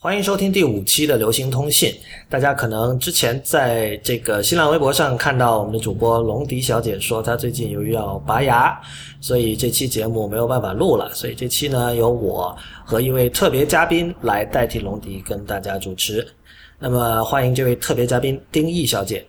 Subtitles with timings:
[0.00, 1.92] 欢迎收听第五期的流行通信。
[2.28, 8.80] 大家可能之前在这个新浪微博上看到我们的主播龙迪小姐说，她最近由于要拔牙，
[9.20, 11.12] 所以这期节目没有办法录了。
[11.12, 16.24] 所以这期呢，由我和一位特别嘉宾来代替龙迪跟大家主持。
[16.78, 19.26] 那么，欢迎这位特别嘉宾丁毅小姐。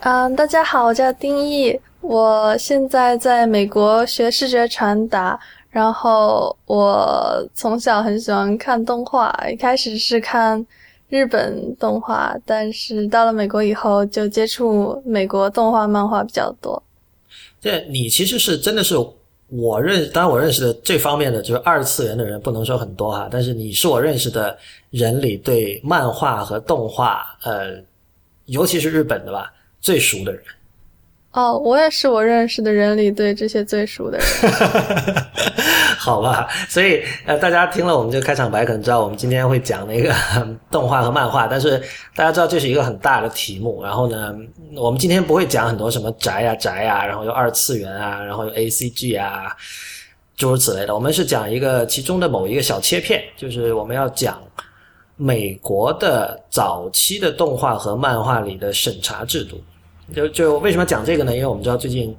[0.00, 5.38] 嗯，大家好，我叫丁毅，我现在在美国学视觉传达。
[5.76, 10.66] 然后我从小很喜欢看动画，一开始是看
[11.10, 16.82] 日本动画，但是到了美国以后就接触美国动画漫画比较多。
[17.60, 18.94] 这你其实是真的是
[19.48, 24.56] 我认，当然我认识的这方面的就是二次元的人不能说很多哈，但是你是我认识的
[24.88, 27.78] 人里对漫画和动画，呃，
[28.46, 30.42] 尤其是日本的吧，最熟的人。
[31.36, 34.26] 哦，我也是我认识的人里对这些最熟的人。
[35.98, 40.14] 好吧，所以呃，大家听了我们这个开场白，可能知道我们今天会讲那个
[40.70, 41.46] 动画和漫画。
[41.46, 41.78] 但是
[42.14, 44.34] 大家知道这是一个很大的题目，然后呢，
[44.76, 49.54] 我们今天不会讲很多什么宅呀宅呀，然后又二次元啊，然后又 A C G 啊，
[50.38, 50.94] 诸如此类的。
[50.94, 54.40] 我们是讲一个其中的某一个小切片，就是我们要讲
[55.16, 59.60] 美国的早期的动画和漫画里的审查制度。
[60.14, 61.34] 就就为什么讲这个呢？
[61.34, 62.16] 因为我们知道最近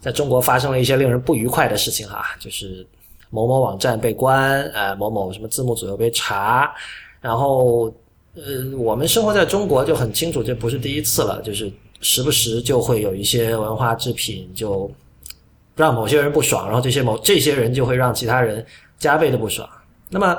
[0.00, 2.86] 在中国发生了一些令人不愉快的事情哈，就是
[3.28, 6.72] 某某网站被关，呃，某某什么字幕组又被查，
[7.20, 7.92] 然后
[8.34, 14.90] 呃，我们生活在中国就很清楚，这不是第一次了，就是时不时就会有一些文化制品就
[15.76, 18.64] 让某些人不爽，然后这些某这些人就会让其他人
[18.98, 19.68] 加倍的不爽。
[20.08, 20.38] 那么，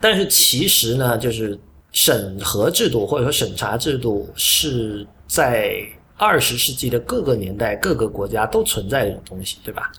[0.00, 1.58] 但是其实呢，就是
[1.92, 5.06] 审核制度或者说审查制度是。
[5.34, 5.74] 在
[6.16, 9.90] 二十世纪的各个年代、各个国家都存在这种东西，对吧？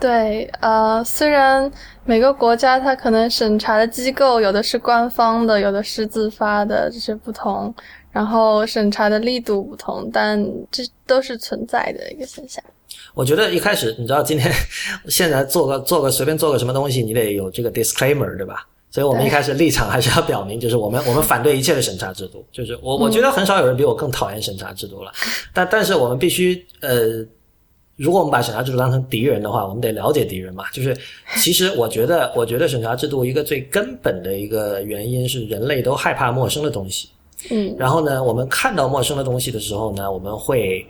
[0.00, 1.70] 对，呃，虽然
[2.04, 7.74] 每个国家它可能审查的机构有的是官方的，有的是自发的，这些不同，
[8.10, 12.64] 然后审查的力度不同，但这都是存在的一个现象。
[13.12, 14.50] 我觉得一开始，你知道，今天
[15.08, 18.66] 现在做个做个随便做个什么东西，你得有这个 disclaimer，对吧？
[18.98, 22.44] 所以我们一开始立场还是要表明，就是我们我们反对一切的审查制度。
[22.50, 25.12] 就是我我觉得很少有人比我更讨厌审查制度了。
[25.54, 27.24] 但但是我们必须呃，
[27.94, 30.64] 如果我们把审查制度当成敌人的话，我们得了解敌人嘛。
[30.72, 30.96] 就是
[31.36, 37.08] 其实我觉得，我觉得审查制度一个最根本的一个原因是人类都害怕陌生的东西。
[37.50, 37.72] 嗯。
[37.78, 40.84] 然后呢，我们看到陌生的东西的时候呢，我们会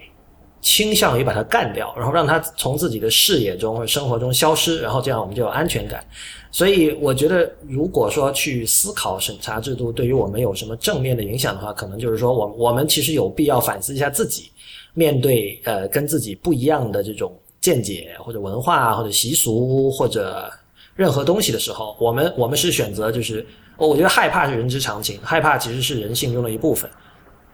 [0.62, 6.02] 倾向于把它干掉，然后让它从自己的视野中或者生活中消失，然后这样我们就有安全感。
[6.50, 14.50] 所以，我觉得，如果说去思考审查制度对于我们有什么正面的影响的话，可能就是说，我我们其实有必要反思一下自己，
[14.94, 20.50] 面对呃跟自己不一样的这种见解或者文化或者习俗或者
[20.96, 26.90] 任何东西的时候，我们我们是选择就是，我觉得害怕是人之常情，害怕其实是人性中的一部分，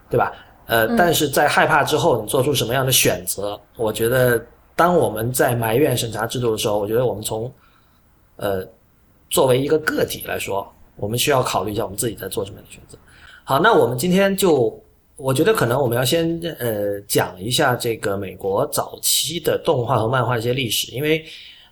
[0.09, 0.32] 对吧？
[0.66, 3.61] 呃，但是在害怕之后，你做出什么样的选择？
[3.76, 4.41] 我觉得，
[4.76, 7.53] 当我们在埋怨审查制度的时候，我觉得我们从
[8.37, 8.65] 呃。
[9.34, 10.65] 作为一个个体来说，
[10.95, 12.97] 我们需要考虑一下我们自己在做什么样的选择。
[13.43, 14.81] 好，那我们今天就，
[15.17, 21.25] 我觉得可能我们要先呃讲一下这个美国早期的动画和漫画一些历史，因为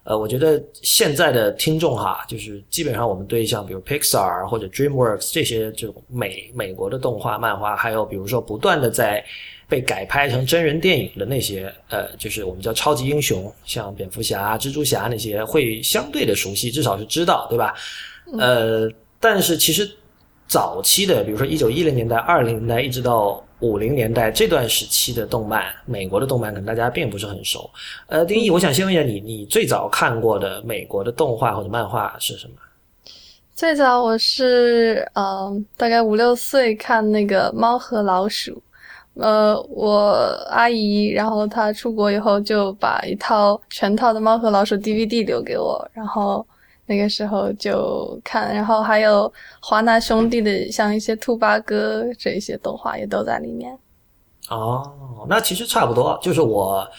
[0.05, 9.25] 呃，我觉得现在的听众哈，就是基本上我们对像比如 Pixar 或者 DreamWorks 这些这种美美国的动画漫画，还有比如说不断的在。
[9.69, 17.75] 被改拍成真人电影的那些，呃，就是我们叫超级英雄，像蝙蝠侠、蜘蛛侠那些，会相对的熟悉，至少是知道，对吧？
[18.39, 18.87] 呃，
[19.19, 19.91] 但是其实
[20.47, 27.71] 早期的，比如说一九一零年代、二零年代，一直到五零年代这段时期的动漫，美国的动漫可能大家并不是很熟。
[28.09, 32.55] 呃，丁毅，我想先问一下你，你最早看过的美国的动画或者漫画是什么？
[33.55, 38.53] 最早我是嗯，大概五六岁看那个《猫和老鼠》。
[39.15, 40.11] 呃，我
[40.51, 46.45] 阿姨，然后她出国以后就把一套全套的《猫和老鼠》DVD 留给我，然后
[46.93, 53.75] 那个时候就看，然后还有华纳兄弟的，像一些兔八哥这一些动画也都在里面。
[54.51, 56.87] 哦，那其实差不多，就是我《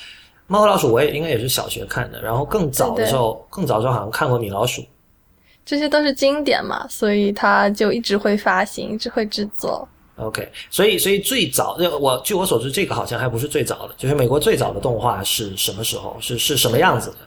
[0.47, 4.81] 猫和老鼠》，我也应该也是小学看的，然后更早的时候，更早的时候好像看过《米老鼠》，
[5.63, 9.87] 这些都是经典嘛，所以它就一直会发行，一直会制作。
[10.15, 16.17] OK，所以所以最早，我据我所知，这个好像还不是最早的，就是美国最早的动画是什么时候？
[16.19, 17.17] 是是什么样子的？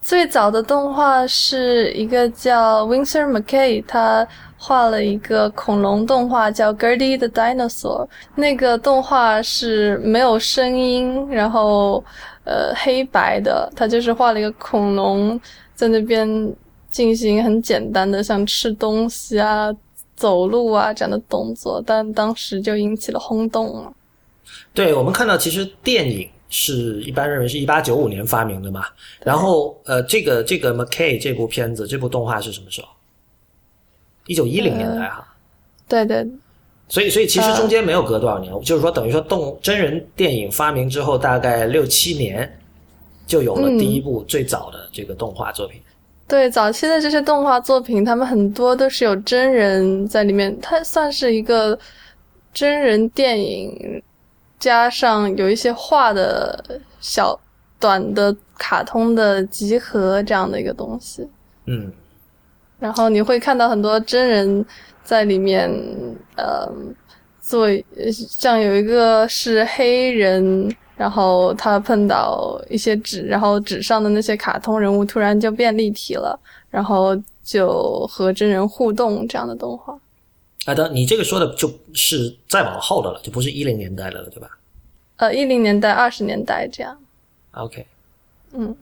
[0.00, 4.26] 最早的动画是一个叫 Winsor McKay，他
[4.56, 12.02] 画了一个恐龙动画叫 Gertie the Dinosaur，那个动画是没有声音，然后
[12.44, 15.38] 呃黑白的，他就是画了一个恐龙
[15.74, 16.52] 在那边
[16.90, 19.70] 进行很简单的像吃东西啊、
[20.16, 23.92] 走路啊这样的动作，但当时就引起了轰动了。
[24.74, 28.84] 对我们看到，其实电影是一般认为是一八九五年发明的嘛，
[29.24, 32.88] 然后呃，这个这个 McKay 这部片子这部动画是什么时候？
[34.26, 35.26] 一九一零年代哈。
[35.88, 36.28] 对对。
[36.88, 42.52] 所以，所以其实中间没有隔多少年，就是说，等于说动真人电影发明之后，大概六七年，
[43.28, 45.80] 就有了第一部最早的这个动画作品。
[46.26, 51.78] 对，早期的这些动画作品，他们很多都是有真人在里面，它算是一个
[52.52, 54.02] 真人电影，
[54.60, 57.36] 加上有一些画的小
[57.80, 61.28] 短的卡通的集合这样的一个东西。
[61.66, 61.92] 嗯。
[62.78, 64.64] 然后你会看到很多真人。
[65.02, 65.68] 在里面，
[66.36, 66.70] 呃，
[67.40, 67.66] 做
[68.12, 76.38] 像有一个是黑人，然后他碰到一些纸，然后纸上的那些卡通人物突然就变立体了，
[76.70, 79.98] 然后就和真人互动这样的动画。
[80.66, 84.48] 啊，等你这个说的就是再往后的了，就不是一零年代的了，对吧？
[85.16, 86.96] 呃，一零年代、二十年代这样。
[87.52, 87.86] OK。
[88.52, 88.76] 嗯。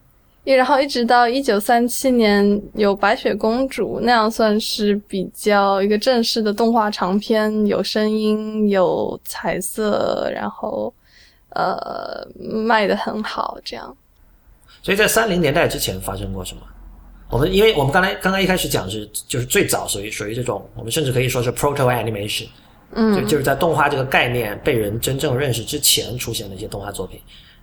[0.44, 10.90] 然后一直到一九三七年有白雪公主那样算是比较一个正式的动画长片，有声音有彩色，然后
[11.50, 13.94] 呃卖的很好这样。
[14.82, 16.62] 所以在三零年代之前发生过什么？
[17.30, 22.46] 我们因为我们刚才刚刚一开始讲是就是最早属于属于这种我们甚至可以说是 proto animation，
[22.92, 27.20] 嗯，就就是在动画这个概念被人真正认识之前出现的一些动画作品。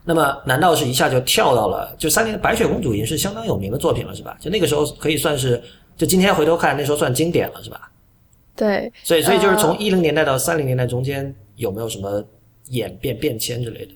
[0.08, 4.38] 那么，难道是一下就跳到了就三年《白雪公主》已经是相当有名的作品了，是吧？
[4.40, 5.60] 就那个时候可以算是，
[5.98, 7.90] 就今天回头看，那时候算经典了，是吧？
[8.56, 8.94] 对。
[9.04, 12.24] 所以，所以就是从一零年代到三零年代中间有没有什么
[12.68, 13.94] 演变、变迁之类的？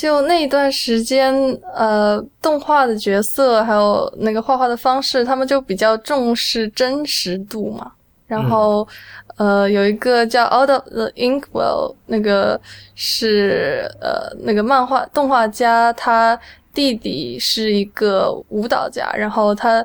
[0.00, 1.34] 就那一段时间，
[1.74, 7.92] 呃，动画的角色还有那个画画的方式，他们就比较重视真实度嘛。
[8.26, 8.88] 然后，
[9.36, 12.58] 呃，有一个叫 Out of the Inkwell，那个
[12.94, 16.40] 是呃那个漫画动画家，他
[16.72, 19.84] 弟弟是一个舞蹈家，然后他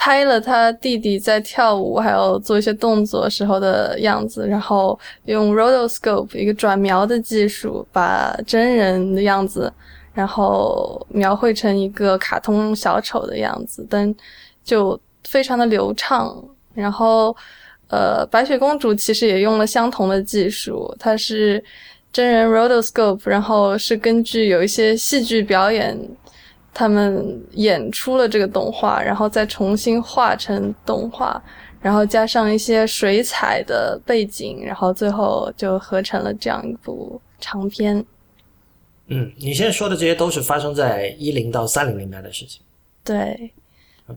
[0.00, 9.70] 拍了他弟弟在跳舞还有做一些动作时候的样子，然后用 rotoscope 一个转描的技术把真人的样子，
[10.14, 14.14] 然后描绘成一个卡通小丑的样子，但
[14.62, 16.32] 就非常的流畅。
[16.74, 17.36] 然后，
[17.88, 21.62] 呃，白雪公主其实也用了相同的技术，它是
[22.12, 25.98] 真人 rotoscope，然后是根据有一些戏剧表演，
[26.72, 31.42] 他们演出了这个动画，然后再重新画成动画，
[31.80, 38.04] 然后加上一些水彩的背景，然后最后就合成了这样一部长片。
[39.08, 42.62] 嗯，你现在说的这些都是发生在一零到三零年代的事情。
[43.04, 43.52] 对，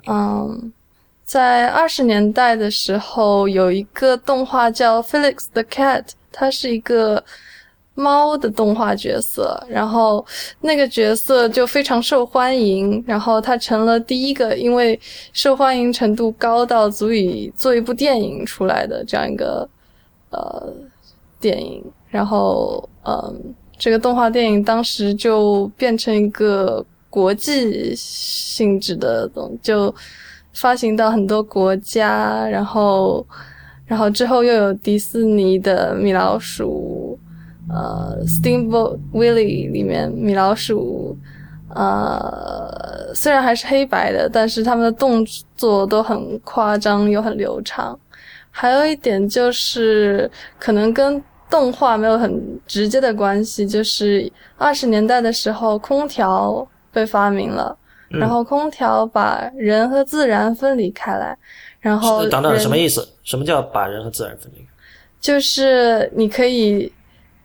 [0.07, 0.71] 嗯。
[1.23, 7.23] 在二十年代的时候，有一个动画叫《Felix the Cat》，它是一个
[7.95, 10.25] 猫的动画角色，然后
[10.61, 14.99] 那个角色就非常受欢迎，然后它成了第一个因为
[15.33, 19.67] 受欢迎程度高到足以做一部电影出来的这样一个
[20.29, 20.73] 呃
[21.39, 29.93] 电影，然后嗯，这个动画电影当时就变成一个国际性质的东就。
[30.53, 33.25] 发行到很多国家，然后，
[33.85, 37.17] 然后之后又有迪士尼的米老鼠，
[37.69, 41.17] 呃，Steamboat Willie 里面米老鼠，
[41.73, 45.25] 呃，虽然还是黑白的，但是他们的动
[45.55, 47.97] 作都很夸张又很流畅。
[48.49, 57.77] 还有一点就是，可能跟动画没有很直接的关系，就是二十年代的时候，空调被发明了。
[58.09, 61.37] 然后空调把人和自然分离开来，
[61.79, 63.07] 然后等等什么意思？
[63.23, 64.67] 什么叫把人和自然分离？
[65.21, 66.91] 就是你可以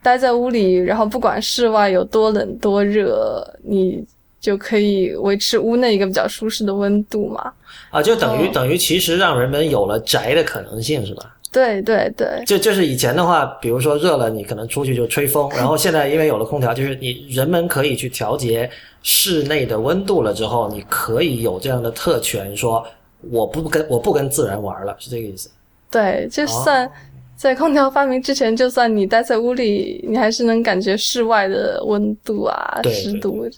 [0.06, 4.00] 待在屋里，然后不管室外有多冷多热，你
[4.38, 7.52] 就可以维持屋内一个比较舒适的温度嘛。
[7.90, 11.36] 啊，就等于等于其实让人们有了宅的可能性，是吧？
[11.50, 18.70] 对对对，就就是以前的话，比如说热了，你可能出去就吹风， 然后现在因为有了空调，就是你人们可以去调节
[19.02, 22.86] 室内的温度了之后，你可以有这样的特权，说
[23.28, 25.50] 我不跟我不跟自然玩了，是这个意思？
[25.90, 26.88] 对，就算
[27.36, 33.48] 在空调发明之前，就算你待在屋里，你还是能感觉室外的温度啊、湿度，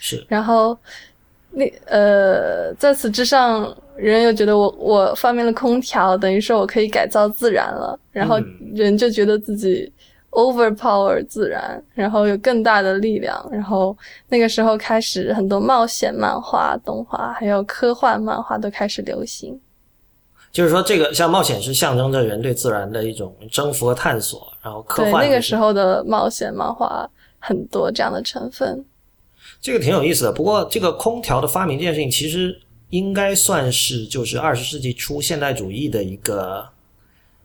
[0.00, 0.76] 是，然后。
[1.50, 8.38] 那呃，在此之上，人又觉得我我发明了空调，等于说我可以改造自然了，然后
[8.74, 9.90] 人就觉得自己
[10.30, 13.48] overpower 自然，然后有更大的力量。
[13.50, 13.96] 然后
[14.28, 19.58] 那个时候开始，很多冒险漫画、动画，还有科幻漫画都开始流行。
[20.50, 28.84] 就是说，这个像冒险是象征着人对自然的一种征服和探索，然后科幻那个时候的冒险漫画很多这样的成分。
[29.60, 30.32] 这个挺有意思的。
[30.32, 32.58] 不过，这个空调的发明这件事情，其实
[32.90, 36.66] 应该算是就是二十世纪初现代主义的一个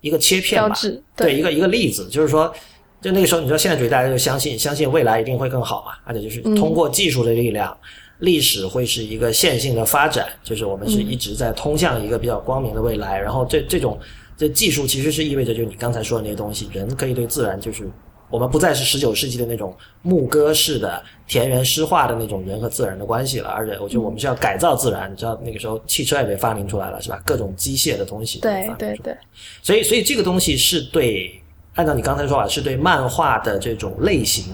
[0.02, 0.76] 一个切片吧，
[1.16, 2.08] 对一个一个例子。
[2.10, 2.54] 就是说，
[3.02, 7.78] 就那个时候，你说现代主义大家就相信相信未来一定会更好嘛，而且就是通过技术的力量。
[8.24, 13.20] 历史会是一个线性的发展，就是我们是一直在通向一个比较光明的未来。
[13.20, 14.00] 然后这这种
[14.38, 17.92] 这技术其实是意味着，就是你刚才说的那些东西，人可以对自然，就是
[18.30, 23.50] 我们不再是十九世纪的那种牧歌式的田园诗化的那种人和自然的关系了。
[23.50, 25.12] 而且我觉得我们是要改造自然。
[25.12, 27.22] 你知道那个时候汽车也被发明出来了，是吧？
[27.26, 29.14] 各种机械的东西对对对。
[29.62, 31.30] 所以所以这个东西是对，
[31.74, 34.46] 按照你刚才说法，是对漫画的这种类型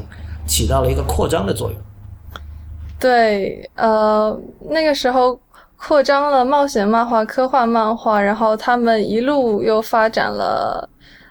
[0.48, 1.80] 起到了一个扩张的作用。
[3.00, 4.38] 对，呃，
[4.70, 5.40] 那个时候
[5.78, 10.88] 扩张了冒险漫画、科幻漫画，然后他们一路又发展了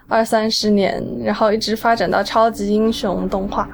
[0.09, 3.69] 二三十年，然后一直发展到超级英雄动画。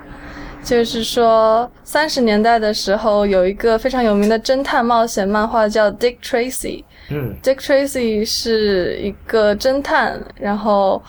[0.65, 6.83] 就是说，三十年代的时候，有一个非常有名的侦探冒险漫画叫 Dick Tracy。
[7.11, 11.01] 嗯，Dick Tracy 是一个侦探，然后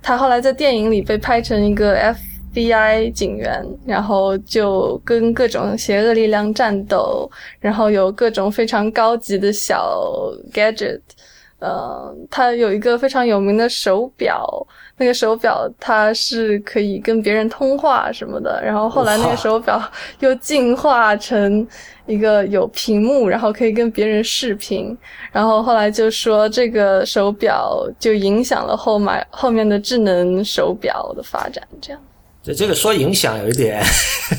[0.00, 2.18] 他后来在电影里被拍成一个 F。
[2.54, 11.00] FBI 警员，然后就跟各种邪恶力量战斗，然后有各种非常高级的小 gadget。
[11.60, 14.46] 呃，他有一个非常有名的手表，
[14.98, 18.60] 那个手表它是可以跟别人通话什么的。
[18.62, 19.80] 然后后来那个手表
[20.18, 21.66] 又进化成
[22.04, 24.94] 一个有屏幕，然后可以跟别人视频。
[25.32, 32.02] 然后后来就说这个手表就影响了后买后面的智能手表的发展，这样。
[32.44, 33.82] 这这个说影响有一点，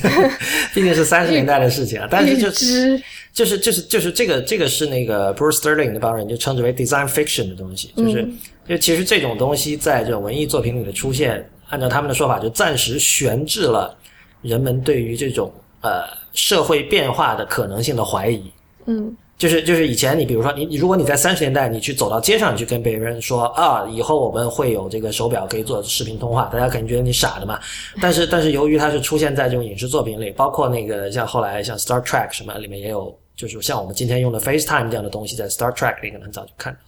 [0.75, 2.07] 毕竟是三十年代的事情啊。
[2.09, 3.01] 但是就是
[3.33, 8.29] 就是就是就是这个这个是那个 Bruce Sterling 那帮人就称之为 design fiction 的东西，就是
[8.69, 13.97] 就其实这种东西在这种文艺作品里的出现，按照他们的说法，就暂时悬置了
[14.43, 18.43] 人们对于这种呃社会变化的可能性的怀疑。
[18.85, 19.17] 嗯。
[19.37, 27.59] 就是就是以前你比如说你你如果你在三十年代你去走到街上你去跟别人说啊以后我们会有这个手表可以做视频通话，大家肯定觉得你傻的嘛。
[28.01, 36.79] 但是但是由于它是出现在这种影视作品里，包括那个像后来像 Star Trek 什么里面也有，就是像我们今天用的 FaceTime 这样的东西，在 Star Trek 里可能早就看到。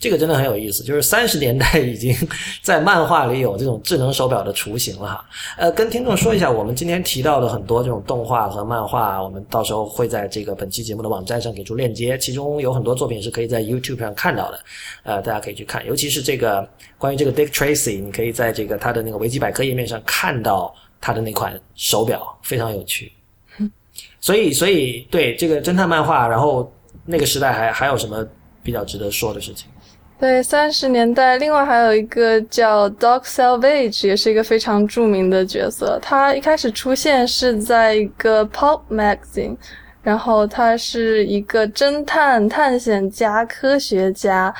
[0.00, 2.16] 这个真的很有意思，就是三十年代已经
[2.62, 5.24] 在漫画里有这种智能手表的雏形了哈。
[5.58, 14.60] 呃，跟听众说一下，我们今天提到的很多这种动画和漫画，我们到时候会在这个本期节目的网站上给出链接，其中有很多作品是可以在 YouTube 上看到的，
[15.02, 15.86] 呃，大家可以去看。
[15.86, 16.66] 尤其是这个
[16.96, 23.12] 关于这个 Dick Tracy，你可以在这个他的那个维基百科页面上看到他的那款手表，非常有趣。
[24.18, 26.72] 所以，所以对这个侦探漫画，然后
[27.04, 28.26] 那个时代还还有什么
[28.62, 29.68] 比较值得说的事情？
[30.20, 35.98] 对，三十年代，另外还有一个叫 Doc Savage，也是一个非常著名的角色。
[36.02, 39.56] 他一开始出现是在一个 Pop Magazine，
[40.02, 44.54] 然后他是一个侦探、探险家、科学家，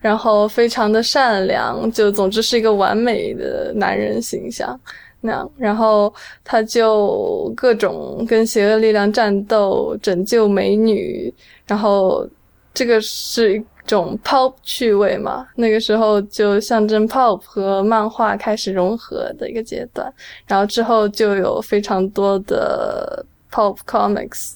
[0.00, 4.78] 然后非常的善良，就总之是一个完美的男人形象
[5.20, 5.48] 那。
[5.56, 11.32] 然后他就各种跟邪恶力量战斗，拯救美女，
[11.68, 12.28] 然后
[12.74, 13.62] 这个是。
[13.86, 20.12] 种 pop 趣味嘛，那个时候就象征 pop 和漫画开始融合的一个阶段，
[20.46, 24.54] 然后之后就有非常多的 pop comics，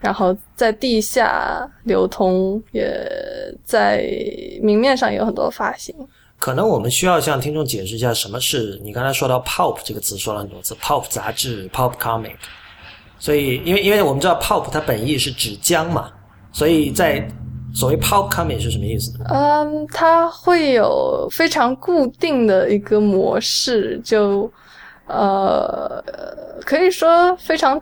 [0.00, 3.06] 然后在地下流通，也
[3.64, 4.06] 在
[4.62, 5.94] 明面上有很多发行。
[6.38, 12.34] 可能我们需要向听众解释一下，什么是你刚才说到 pop 这个词说了很多次，pop 杂志，pop comic，
[13.18, 16.10] 所以因为因为我们知道 pop 它本意是指浆嘛，
[16.52, 17.26] 所以在
[17.74, 19.12] 所谓 pulp coming 是什么意思？
[19.28, 24.50] 嗯，它会有非常固定的一个模式，就
[25.06, 26.02] 呃，
[26.64, 27.80] 可以说非常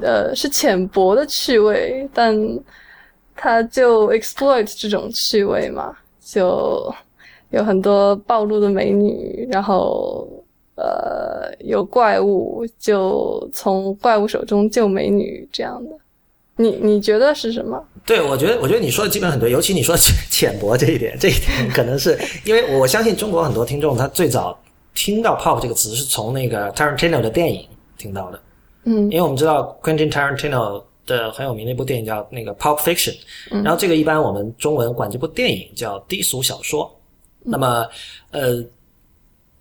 [0.00, 2.36] 呃是浅薄的趣味，但
[3.34, 6.94] 它就 exploit 这种趣味嘛，就
[7.50, 10.28] 有很多暴露的美女，然后
[10.76, 15.90] 呃有怪物，就从怪物手中救美女这样的。
[16.56, 17.82] 你你觉得是什么？
[18.04, 19.96] 对，我觉得我觉得你说的基本很对，尤其你说
[20.30, 24.58] 浅薄这一点，这一点可能是因为我相信中国很多听众他最早
[24.94, 27.66] 听到 “pop” 这个词是从那个 Tarantino 的电影
[27.96, 28.40] 听到的。
[28.84, 33.14] 嗯，因为我们知道 Quentin Tarantino 的很有名的一部电影叫那个《Pulp Fiction》，
[33.62, 36.94] 然后这个一般我们中文管这部电影叫低俗小说。
[37.42, 37.86] 那么，
[38.30, 38.64] 呃。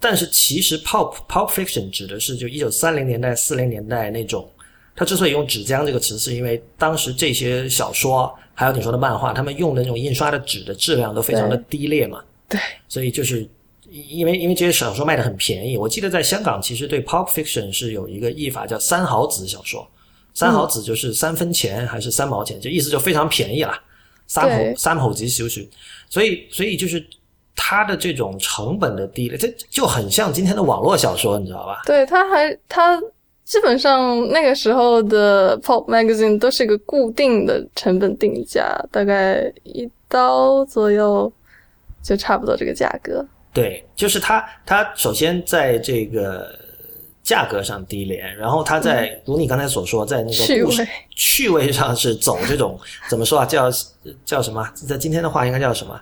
[0.04, 4.50] 但是其实 pulp pulp fiction 指的是就一九三零年代、四零年代那种。
[4.96, 12.22] 它之所以用“纸浆”这个词，是因为当时这些小说，还有你说的漫画，他们用的那种印刷的纸的质量都非常的低劣嘛。
[12.48, 13.48] 对，所以就是
[13.90, 15.78] 因为因为这些小说卖的很便宜。
[15.78, 19.88] 我记得在香港，其实对 pulp fiction 是有一个译法叫“三毫子小说”，
[20.34, 23.74] 三毫子就是三分钱还是三毛钱，就意思就非常便宜了。
[24.28, 25.62] 三毫三毫子小说，
[26.10, 27.06] 所以所以就是
[27.54, 31.82] 它的这种成本的低劣，这就很像今天的网络小说，你知道吧？
[31.86, 32.98] 对，它还它
[33.52, 41.30] 基本上那个时候的 pulp magazine 都是一个固定的成本定价，大概一刀左右，
[42.02, 43.26] 就差不多这个价格。
[43.52, 46.60] 对，就是它它首先在这个。
[47.24, 50.74] 价格上低廉，然后它在如你刚才所说，在那个趣味
[51.12, 52.78] 趣味上是走这种
[53.08, 53.46] 怎么说啊？
[53.46, 53.70] 叫
[54.26, 54.68] 叫什么？
[54.74, 56.02] 在今天的话应该叫什么？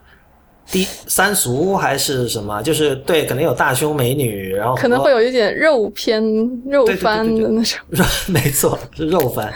[0.71, 2.61] 低三俗还是什么？
[2.61, 6.23] 就是对，可能有大胸美女，然后可能会有一点肉片、
[6.65, 7.79] 肉番的那种。
[8.27, 9.53] 没错，是肉番。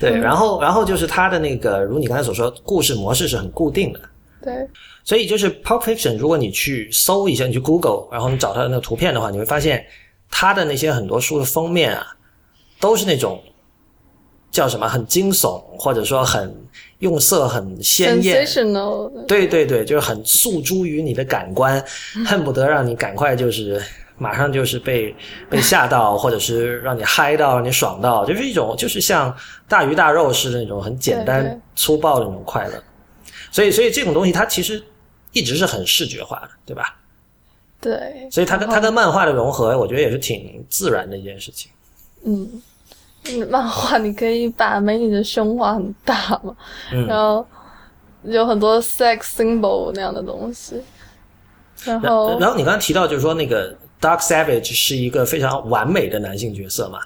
[0.00, 4.00] 对，然后然后就是他的那个，如你刚才所说，故事模式是很固定的。
[4.42, 4.54] 对，
[5.04, 9.84] 所以就是 pop fiction，如果你去搜一下，你去 Google，然后你找它的那个图片的话，你会发现。
[10.34, 12.06] 他的那些很多书的封面啊，
[12.80, 13.38] 都是那种
[14.52, 16.54] 叫什么很惊悚，或者说很
[16.98, 18.46] 用色很鲜艳，
[19.26, 21.84] 对对对，就是很诉诸于你的感官，
[22.24, 23.82] 恨不得让你赶快就是
[24.16, 25.12] 马上就是被
[25.50, 29.34] 被吓到， 或者是让你嗨到，让你爽到，就是一种就是像
[29.66, 32.74] 大鱼大肉似的那种很简单粗暴的那种快乐。
[33.50, 34.80] 所以，所以这种东西它其实
[35.32, 36.96] 一直是很视觉化的，对吧？
[37.80, 41.70] 对，所以它跟它跟漫画的融合，我觉得也是挺自然的一件事情。
[42.24, 42.62] 嗯，
[43.50, 46.54] 漫画你可以把美女的胸画很大嘛，
[46.90, 47.46] 然后
[48.24, 50.82] 有很多 sex symbol 那样的东西。
[51.84, 56.98] 然后，然后你刚刚提到就是说那个 Dark Savage 是一个非常完美的男性角色嘛，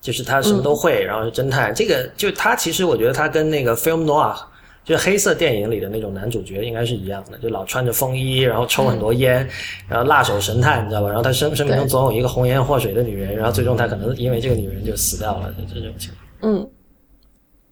[0.00, 1.74] 就是他什么都会，然后是侦探。
[1.74, 4.36] 这个就他其实我觉得他跟那个 Film Noir。
[4.84, 9.48] 就黑色电影里的那种男主角应该是一样的，就老穿着风衣，然后抽很多烟，
[9.88, 11.08] 然后辣手神探，你知道吧？
[11.08, 16.52] 然后他生生命中总有一个红颜祸水的女人，然后最终他可能因为这个女人就死掉了，就这种情况。
[16.52, 16.70] 嗯，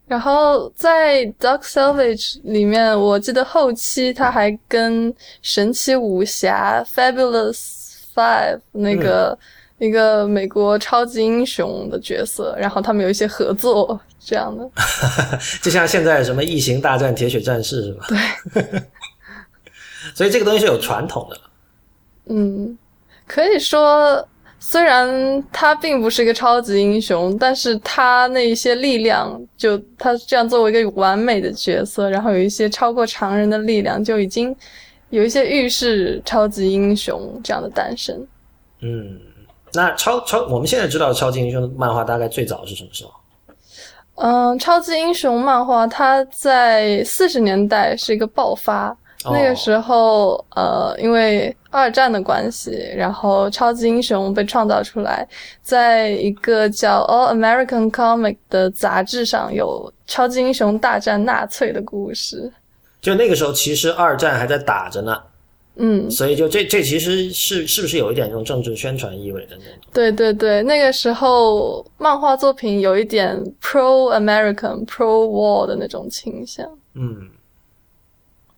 [0.06, 9.38] 然后在《Dark Salvage》里面，我记得后期他还跟神奇武侠 Fabulous Five 那个。
[9.82, 14.70] 一个美国超级英雄的角色，然后他们有一些合作这样的，
[15.60, 18.06] 就像现在什么异形大战铁血战士是吧？
[18.06, 18.62] 对，
[20.14, 21.40] 所以这个东西是有传统的。
[22.26, 22.78] 嗯，
[23.26, 24.24] 可以说，
[24.60, 34.54] 虽然他并不是一个超级英雄，但是他那一些力量，就他这样作为一个完美的角色，然后有一些超过常人的力量，就已经
[35.10, 38.24] 有一些预示超级英雄这样的诞生。
[38.78, 39.18] 嗯。
[39.74, 43.12] 那超超，我们现在知道超级英雄漫画大概最早是什么时候？
[44.16, 55.26] 嗯，超级英雄漫画它在四十年代是一个爆发，那个时候呃，因为二战的关系，然后超级英雄被创造出来，
[55.62, 62.52] 在一个叫《All American Comic》的杂志上有超级英雄大战纳粹的故事。
[63.00, 65.18] 就那个时候，其实二战还在打着呢。
[65.76, 69.78] 嗯，所以就这这其实是是不是有一点这种政治宣传意味的那种？
[69.90, 76.68] 对对对，那个时候漫画作品有一点 pro American pro war 的那种倾向。
[76.94, 77.26] 嗯，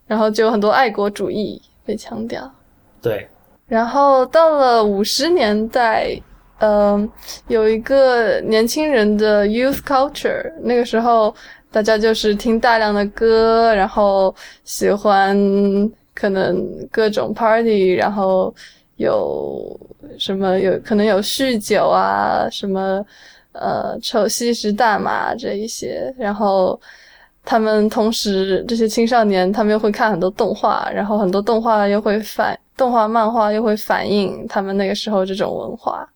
[0.08, 2.52] 然后就有很多爱国主义被强调。
[3.00, 3.28] 对。
[3.68, 6.20] 然后到了五十年代，
[6.58, 7.08] 嗯，
[7.46, 11.32] 有一个年轻人的 youth culture，那个时候
[11.70, 15.38] 大家就是听大量的歌，然后喜欢。
[16.14, 18.54] 可能各种 party，然后
[18.96, 19.78] 有
[20.18, 23.04] 什么有可能有酗酒啊，什么
[23.52, 26.80] 呃抽吸食大麻这一些，然后
[27.44, 36.08] 他们同时这些青少年他们又会看很多动画，然后很多动画又会反动画漫画又会反映他们那个时候这种文化。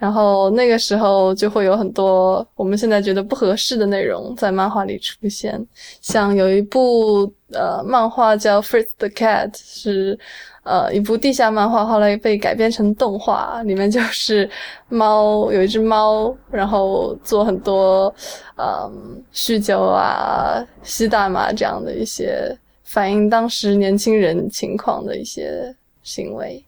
[0.00, 5.62] 然后那个时候就会有很多我们现在觉得不合适的内容在漫画里出现，
[6.00, 10.18] 像有一部呃漫画叫《Fritz the Cat》，是
[10.62, 14.48] 呃一部地下漫画，后来被改编成动画，里面就是
[14.88, 18.12] 猫有一只猫，然后做很多
[18.56, 26.64] 嗯酗酒啊、吸大麻这样的一些反映当时年轻人情况的一些行为。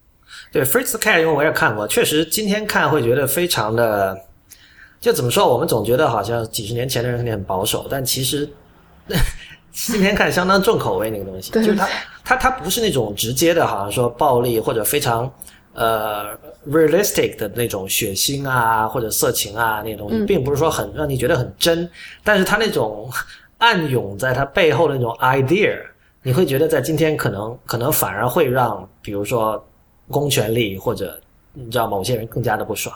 [0.53, 4.17] 对《Fritz Cat》，因为我也看过，确实今天看会觉得非常的，
[5.01, 5.51] 就怎么说？
[5.51, 8.49] 我们总觉得好像几十年前的人肯定很保守，但其实
[9.73, 11.89] 今天看相当重口味那个东西，就是它
[12.23, 15.33] 它它不是那种直接的，好像说暴力或者非常
[15.73, 16.37] 呃
[16.69, 21.89] realistic 的那种血腥啊或者色情啊那些东西，并不是说很让你觉得很真，
[22.23, 23.11] 但是它那种
[23.57, 25.79] 暗涌在它背后的那种 idea，
[26.23, 29.65] 你会觉得在今天可能可能反而会让比如说
[30.13, 31.21] 公权力或者
[31.53, 32.95] 你知道某些人更加的不爽。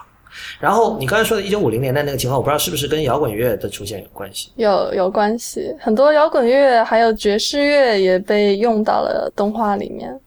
[0.61, 4.51] 然后你刚才说的一九五零年代那个情况，我不知道是不是跟摇滚乐的出现有关系？
[4.57, 10.21] 有有关系，很多摇滚乐还有爵士乐也被用到了动画里面。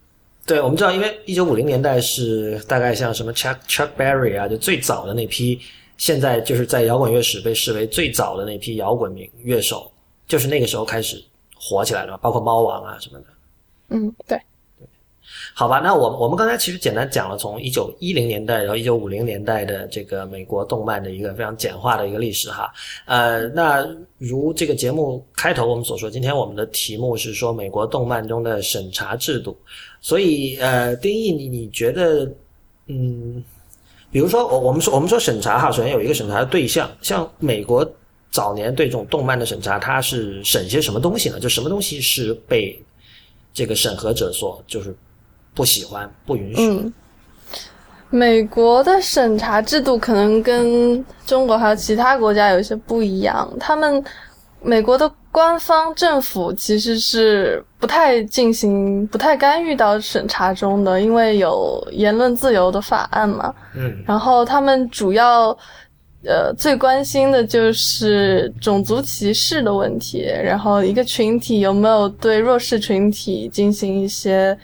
[0.48, 5.60] 对，我们知道，因为一九五零年代是大概像什么 Chuck Chuck Berry 啊，就最早的那批，
[5.98, 9.92] 现在就是在摇滚乐史被视为最早的那批摇滚名乐手，
[10.28, 11.24] 就是那个时候开始
[11.56, 13.26] 火起来的，包括猫王啊什么的。
[13.90, 14.42] 嗯，对。
[15.60, 22.72] 好吧，那我我们刚才其实简单讲了从一九一零年代，然后一九五零年代的这个美国动漫的一个非常简化的一个历史哈。
[23.04, 23.86] 呃，那
[24.18, 29.54] 如这个节目开头我们所说，今天我们的题目是说美国动漫中的审查制度。
[30.00, 32.26] 所以呃，丁毅，你你觉得，
[32.88, 33.44] 嗯，
[34.14, 37.86] 比如说我我们说我们说审查哈，首先有一个审查的对象，像美国
[38.32, 41.38] 早年对这种动漫的审查，它是审些什么东西呢？
[41.38, 42.82] 就什么东西是被
[43.54, 44.96] 这个审核者所就是。
[45.54, 46.68] 不喜欢，不允许。
[46.68, 46.94] 嗯，
[48.10, 53.48] 美国的审查制度可能跟中国还有其他国家有一些不一样。
[53.60, 54.04] 他们
[54.62, 63.54] 美国的官方政府其实是不太进行、不太干预到审查中的，因为有言论自由的法案嘛。
[63.76, 65.56] 嗯，然后他们主要
[66.26, 74.58] 呃最关心的就是种族歧视的问题，然后一个群体有没有对弱势群体进行一些。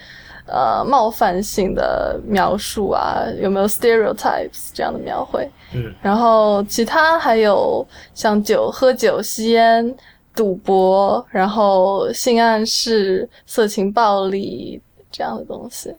[0.48, 5.50] 呃，冒犯性的描述啊，有没有 stereotypes 这样的描绘？
[5.74, 9.96] 嗯，然后其他还有像酒、喝酒、吸烟、
[10.36, 14.80] 赌博，然后性暗示、色情、暴力
[15.12, 15.92] 这样的东西。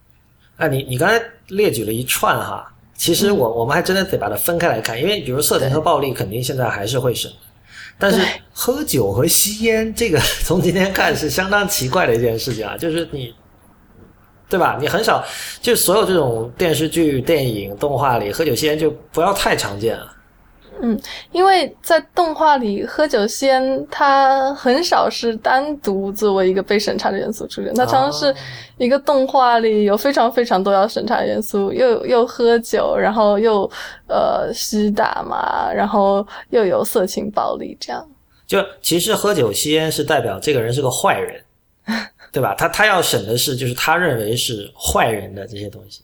[0.56, 7.28] 啊，你你刚才列举了一串哈，其实我我们还真的得把它分开来看，因为比如色情和暴力肯定现在还是会审，
[7.98, 8.20] 但是
[8.52, 13.34] 喝酒和吸烟这个 从今天看是相当奇怪的一件事情啊，就是你。
[14.48, 14.78] 对吧？
[14.80, 15.24] 你很少，
[15.60, 20.12] 就所有这种电视剧、电影、动画里喝酒吸烟就不要太常见了。
[20.80, 21.00] 嗯，
[21.32, 28.34] 因为在动画里喝酒吸烟，它很少是单独作为一个被审查的元素出现，它常常是
[28.76, 33.68] 一个动画里有非常非常多要审查元素，又又喝酒，然后又
[34.06, 38.06] 呃吸大麻，然后又有色情暴力这样。
[38.46, 41.42] 就其实喝酒吸烟是代表这个人是个坏人。
[42.36, 42.54] 对吧？
[42.54, 46.02] 他他要审的是，就是他认为是坏人的这些东西。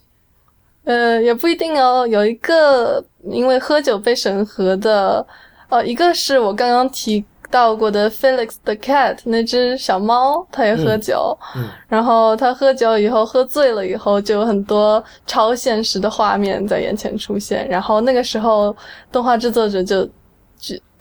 [0.84, 2.06] 呃，也不一定哦。
[2.06, 5.26] 有一个因为喝酒被审核的，
[5.68, 11.38] 呃，一个是我刚刚提到过的 Felix the Cat 那只小猫，它也喝酒。
[11.54, 11.68] 嗯。
[11.86, 17.68] 然后它喝酒以后，喝醉了以后，就有很多超现实的画面在眼前出现。
[17.68, 18.74] 然后那个时候，
[19.12, 20.08] 动画制作者就。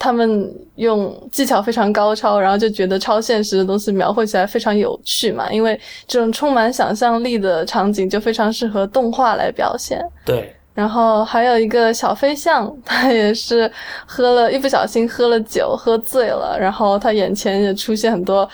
[0.04, 10.04] 他们用技巧非常高超，然后就觉得超现实的东西描绘起来非常有趣嘛，因为这种充满想象力的场景就非常适合动画来表现。
[10.26, 13.72] 对，然后还有一个小飞象，他也是
[14.08, 18.50] 喝了一不小心喝了酒，喝醉了，然后他眼前也出现很多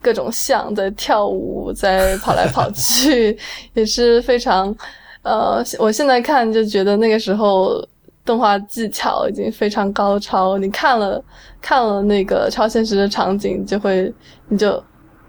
[0.00, 3.38] 各种象在跳舞，在跑来跑去，
[3.74, 4.74] 也是非常，
[5.20, 7.86] 呃，我现在看就觉得那个时候。
[8.28, 11.24] 动画技巧已经非常高超，你看了
[11.62, 14.12] 看了那个超现实的场景，就会
[14.48, 14.84] 你就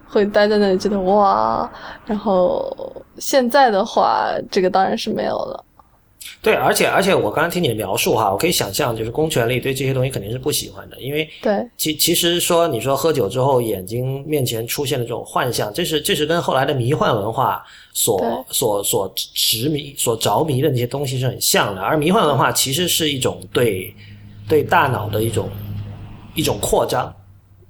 [0.06, 1.66] 会待在那里觉得哇。
[2.04, 2.70] 然后
[3.16, 5.64] 现在的话，这个当然是没有了。
[6.42, 11.66] 对，而且而且我刚刚听你的描述哈，我可以想象，就是公权力对这些东西肯定是不喜欢的，因为对。
[11.76, 23.94] 其其实说你说喝酒之后眼睛面前出现的这种幻象，这是这是跟后来的迷幻文化所所所执迷所着迷的那些东西是很像的，而迷幻文化其实是一种对
[24.48, 25.48] 对大脑的一种
[26.34, 27.14] 一种扩张，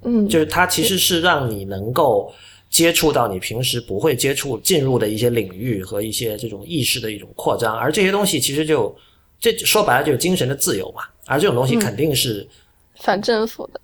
[0.03, 2.33] 嗯，就是它其实是让你能够。
[2.71, 8.95] 接触到你平时不会接触进入的一些领域和一些这种意识的一种扩张，而这些东西其实就
[9.39, 11.03] 这说白了就是精神的自由嘛。
[11.27, 12.47] 而这种东西肯定是
[12.95, 13.81] 反政府的，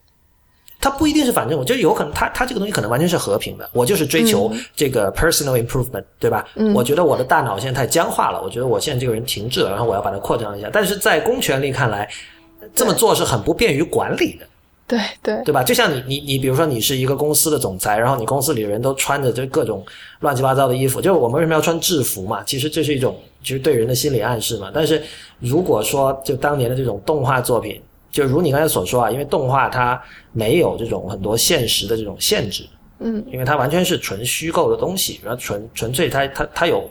[0.80, 3.70] 它不一定是反政府，就有可能它它这个东西可能完全是和平的。
[3.74, 6.48] 我就是追求这个 personal improvement，对吧？
[6.74, 10.70] 我觉得我的大脑现在太僵化了，我觉得我现在这个人停滞了，然后我要把它扩张一下。
[10.72, 12.10] 但是在公权力看来，
[12.74, 14.48] 这么做是很不便于管理的。
[14.88, 15.62] 对对对吧？
[15.64, 19.86] 就像你你你，比如说你是一个公司的总裁，然后你公司里人都穿着这各种
[20.22, 22.42] 乱七八糟的衣服，就是我们为什么要穿制服嘛？
[22.44, 24.72] 其实这是一种就是对人的心理暗示嘛。
[24.74, 25.04] 但是
[25.40, 32.66] 如果说就当年的这种动画作品，就如你刚才所说啊，因为动画它没有这种很多现实的这种限制，
[33.00, 36.90] 嗯，因为它完全是纯虚构的东西，然后纯纯粹它它它有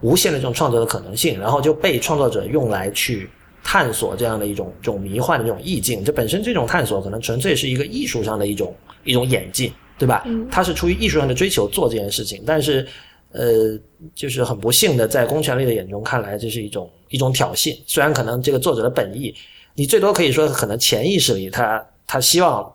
[0.00, 3.30] 无限的这种创作的可能性，然后就被创作者用来去
[3.70, 6.02] 探索这样的一种这种迷幻的这种意境。
[6.02, 10.24] 这本身这种探索可能纯粹是一个艺术上的一种一种演进，对吧？
[10.50, 12.88] 它是出于艺术上的追求做这件事情，但是
[13.30, 13.78] 呃，
[14.14, 17.78] 就是很不幸的，在公权力的眼中看来，这是一种一种挑衅。
[17.86, 19.34] 虽然可能这个作者的本意，
[19.74, 22.74] 你最多可以说可能潜意识里他他希望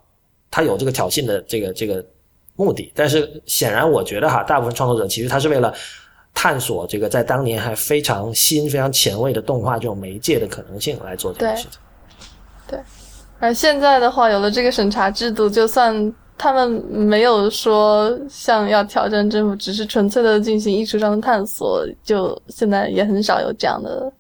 [0.52, 2.06] 他有这个挑衅的这个这个
[2.56, 5.74] 目的，但是显然我觉得哈，大部分创作者其实他是为了。
[6.34, 11.80] 探索这个在当年还非常新、非常前卫的动画这种媒介的可能性来做这件事情。
[12.68, 12.80] 对，
[13.40, 24.12] 而现在的话，有了这个审查制度，就算他们没有说像要挑战政府，只是纯粹的进行艺术上的探索，就现在也很少有这样的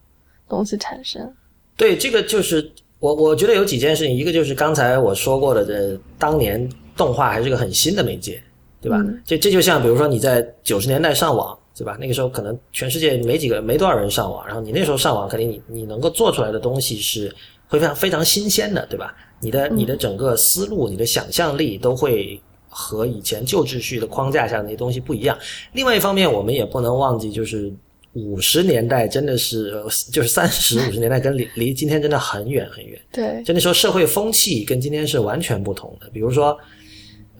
[0.47, 1.30] 东西产生。
[1.76, 8.41] 对，这个就是我我觉得有几件事情，一个就是刚才我说过的，这当年动画还是个很新的媒介，
[8.80, 8.97] 对吧？
[9.26, 11.58] 这这就像比如说你在九十年代上网。
[11.75, 11.97] 对吧？
[11.99, 17.33] 那个时候可能全世界没几个、没多少人上网，然后你那时候上网，肯定你你能够做出来的东西是
[17.67, 19.15] 会非常非常新鲜的，对吧？
[19.41, 25.36] 你的你的整个思路、你的想象力都会和以前旧秩序的框架下那些东西不一样。
[25.71, 27.73] 另外一方面，我们也不能忘记，就是
[28.13, 33.01] 五十年代真的是就是三十五十年代跟离离今天真的很远很远。
[33.12, 36.07] 对，就那时候社会风气跟今天是完全不同的。
[36.12, 36.55] 比如说，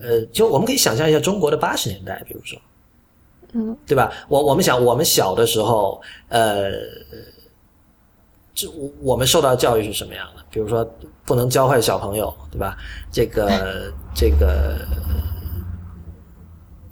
[0.00, 2.60] 呃，就我们可以想象一下中国的八十年代，比如说。
[3.56, 4.12] 嗯，对吧？
[4.28, 6.72] 我我们想，我们小的时候，呃，
[8.52, 10.42] 这我我们受到教育是什么样的？
[10.50, 10.84] 比如说，
[11.24, 12.76] 不能教坏小朋友，对吧？
[13.12, 14.76] 这个 这个，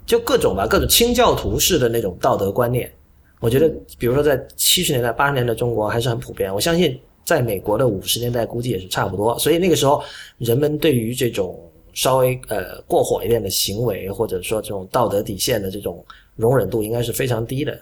[0.06, 2.92] 就各种吧，各种清教徒式的那种道德观念。
[3.40, 6.54] 我觉得，比如说在七十年代、八十年代中国还是很普遍。
[6.54, 9.36] 我相信，在美国的五十年代估计也是差不多。
[9.36, 10.00] 所以那个时候，
[10.38, 11.58] 人们对于这种
[11.92, 16.04] 稍微呃过火一点的行为，或者说这种道德底线的这种。
[16.36, 17.78] 容忍度应该是非常低的，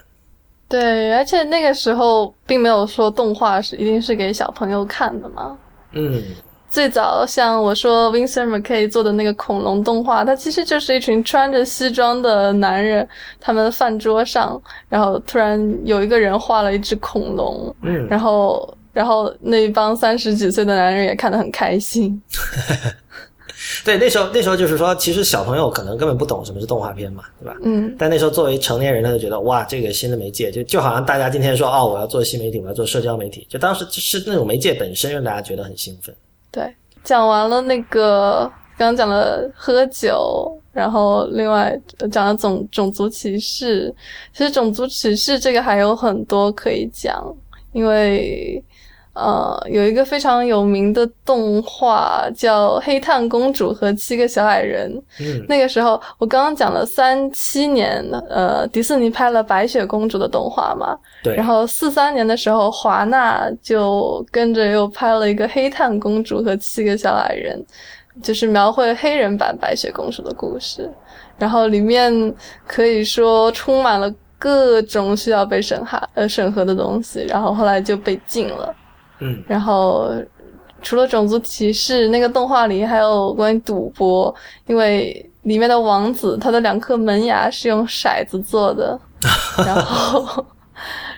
[0.69, 5.57] 对，而且那个时候并没有说动画是一定是给小朋友看的嘛。
[5.93, 6.23] 嗯，
[6.69, 13.09] 最早像我说 Vincent McKay 做的那个恐龙动画，它其实就是一群穿着西装的男人，
[13.41, 22.21] 他们饭桌上，然后突然有一个人画了一只恐龙，嗯，然后然后那帮三十几岁的男人也看得很开心。
[23.85, 27.57] 对，那时候那时候就是说，其实小朋友可能根本不懂什么是动画片嘛，对吧？
[27.63, 27.95] 嗯。
[27.99, 36.15] 但那时候作为成年人，他就觉得哇，这个新的媒介就就好像大家今天说哦，我要做新媒体，我要做社交媒体，就当时是那种媒介本身让大家觉得很兴奋。
[36.51, 41.79] 对，讲完了那个刚刚讲了喝酒，然后另外
[42.11, 43.95] 讲了种种族歧视。
[44.33, 47.23] 其实种族歧视这个还有很多可以讲，
[47.73, 48.63] 因为。
[49.13, 54.91] 呃，有一个非常有名的动画叫《黑炭公主和七个小矮人》。
[55.21, 60.97] 嗯，那个时候我刚刚讲了三七年，呃，迪士尼拍了白雪公主的动画嘛。
[61.25, 61.35] 对。
[61.35, 67.61] 然后四三年的时候，华纳就跟着又拍了一个《黑炭公主和七个小矮人》，
[68.25, 70.89] 就是描绘黑人版白雪公主的故事。
[71.37, 72.35] 然后里面
[72.67, 78.75] 可以说充满了各种需要被审核呃审核的东西，然后后来就被禁了。
[79.21, 80.11] 嗯，然后
[80.83, 84.35] 除了种族歧视，那个动画里还有关于赌博，
[84.67, 88.99] 因为里面的王子他的两颗门牙是用骰子做的，
[89.59, 90.47] 然后，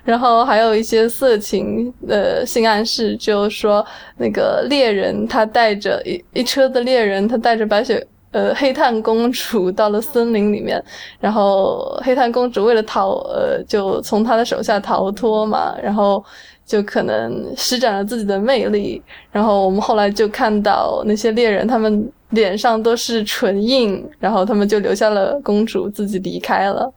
[0.02, 3.86] 然后还有一些色情的性暗示，就是说
[4.16, 10.82] 那个猎人他带着一一车的猎人，他带着白雪呃黑炭公主到了森林里面，
[11.20, 16.24] 然后黑炭公主为了逃呃就从他的手下逃脱嘛，然后。
[16.72, 26.90] 就可能施展了自己的魅力，然后我们后来就看到那些猎人，他们脸上都是唇印，然后他们就留下了公主自己离开了。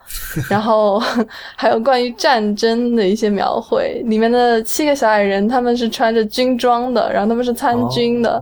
[0.50, 0.98] 然后
[1.58, 8.42] 还有关于战争的一些描绘，里面的七个小矮人他们是穿着军装的，然后他们是参军的，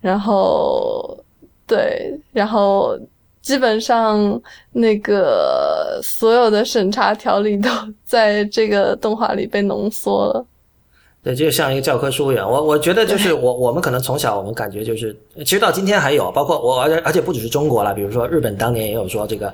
[0.00, 1.18] 然后
[1.66, 2.96] 对，然后
[3.42, 7.68] 基本上那个所有的审查条例都
[8.06, 10.46] 在这个动画里被浓缩了。
[11.22, 12.50] 对，就像一个教科书一样。
[12.50, 19.52] 我我觉得就是我我们可能从小我们感觉就是，其实到今天还有，包括我而且而且不只是中国了，比如说日本当年也有说这个，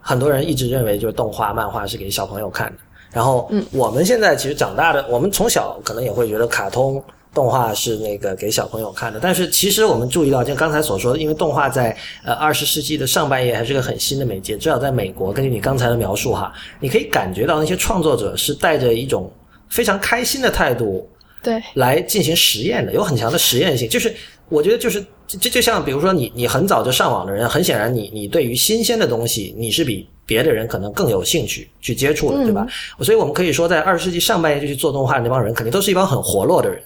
[0.00, 2.78] 很多人一直认为就是动画漫画是给小朋友看的。
[3.10, 7.02] 然后我们现在其实长大的，我们从小可能也会觉得卡通
[7.34, 9.18] 动画是那个给小朋友看的。
[9.20, 19.28] 但是其实我们注意到，就刚才所说的，因为动画在呃二十世纪的上半叶还是个很新的媒介，至少在美国，根据你刚才的描述哈，你可以感觉到那些创作者是带着一种。
[19.68, 21.08] 非常开心的态度，
[21.42, 23.88] 对，来进行实验的，有很强的实验性。
[23.88, 24.14] 就是
[24.48, 32.66] 我觉得，就是这就像比如说，你你很早就上网的人，很显然，你你对于新鲜的东西，你是比别的人可能更有兴趣去接触的，对吧？
[33.00, 36.82] 所以我们可以说，在二十世纪上半叶就去做动画的那帮人，肯定都是一帮很活络的人。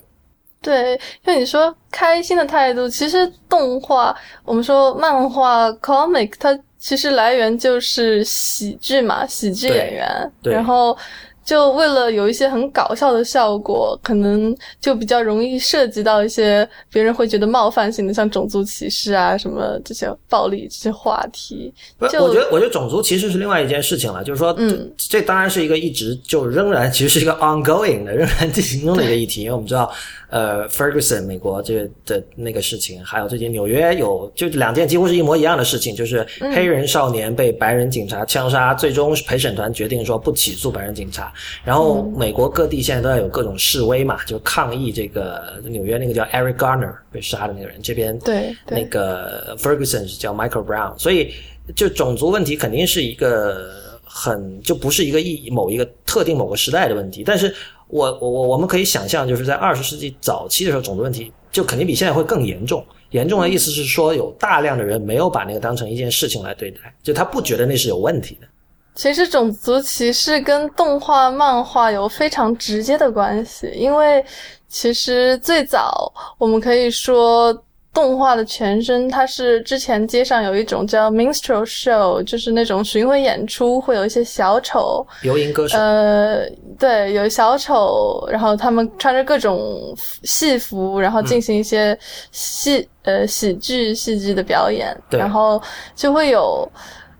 [0.60, 0.92] 对，
[1.24, 4.14] 因为你说开心的态度，其实动画，
[4.44, 10.96] 我们说漫画 comic，它其实来源就是喜剧嘛，喜剧演员，然后。
[11.44, 21.72] 就为了有一些很搞笑的效果，可能就比较容易涉及到一些别人会觉得冒犯性的，像种族歧视啊什么这些暴力这些话题。
[21.98, 29.92] 不，我觉得我觉得种族歧视是另外一件事情了，就是说，嗯，这当然是一个一直就仍然其实是一个 ongoing 的仍然进行中的一个议题，因为我们知道。
[30.32, 41.30] 呃，Ferguson 美国这的那个事情，还有最近纽约有就两件几乎是一模一样的事情，就是黑人少年被白人警察枪杀，最终陪审团决定说不起诉白人警察。
[41.62, 51.34] 然后美国各地现在都要有各种示威嘛，就抗议这个纽约那个叫 Eric Garner 被杀的那个人，这边对那个 Ferguson 是叫 Michael Brown，所以
[51.76, 53.70] 就种族问题肯定是一个
[54.02, 57.54] 很就不是一个一某一个特定某个时代的问题，但是。
[57.92, 62.82] 我我我我们可以想象，就是在二十世纪早期的时候，种族问题就肯定比现在会更严重。
[63.10, 68.46] 严重的意思是说，有大量的人没有把那个当成一件事情来对待，就他不觉得那是有问题的。
[68.94, 74.24] 其实，种族歧视跟动画、漫画有非常直接的关系，因为
[74.68, 77.52] 其实最早我们可以说。
[77.94, 85.78] 动画的前身，它是之前街上有一种叫 minstrel show，就是那种巡回演出，会有一些小丑、游吟歌手。
[85.78, 86.46] 呃，
[86.78, 91.96] 对，有小丑，然后他们穿着各种戏服，然后进行一些
[92.30, 95.60] 戏呃喜剧戏剧的表演，然后
[95.94, 96.66] 就会有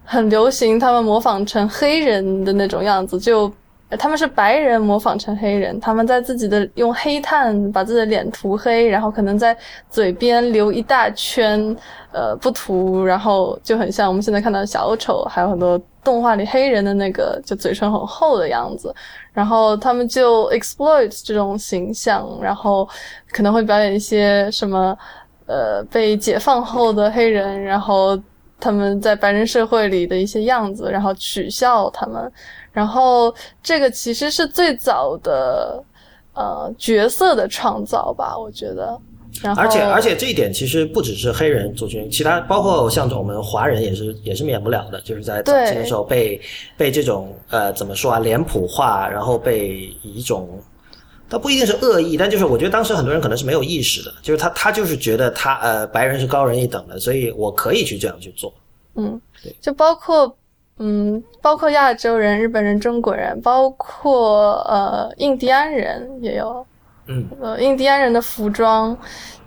[0.05, 3.53] 很流行，他们模仿成黑人的那种样子，就。
[3.99, 9.57] 他们是白人模仿成黑人，他们在自己的用黑炭把自己的脸涂黑，然后可能在
[9.91, 11.77] 嘴边留一大圈，
[12.13, 18.95] 呃，不涂，然后就很像我们现在看到的小丑，还有很多动画里黑人的那个就嘴唇很厚的样子，
[19.33, 22.89] 然后他们就 exploit 这种形象，然后
[23.31, 24.97] 可能会表演一些什么，
[25.47, 28.19] 呃，被解放后的黑人，然后
[28.63, 32.31] 他们在白人社会里的一些样子，然后取笑他们。
[32.71, 35.83] 然后这个其实是最早的
[36.33, 38.97] 呃角色的创造吧，我觉得。
[39.43, 46.41] 然后而且而且这一点其实不只是黑人族群，其他包括像我们华人也是也是免不了的，就是在早期的时候被
[46.77, 50.49] 被这种呃怎么说啊脸谱化，然后被以一种，
[51.33, 58.53] 它不一定是恶意，但就是我觉得当时很多人可能是没有意识的，就是他他就是觉得他呃白人是高人一等的，所以我可以去这样去做。
[58.97, 60.37] 嗯，对，就包括。
[60.79, 66.67] 嗯，包括亚洲人、日本人、中国人，包括呃印第安人也有。
[67.07, 68.97] 嗯，呃，印第安人的服装，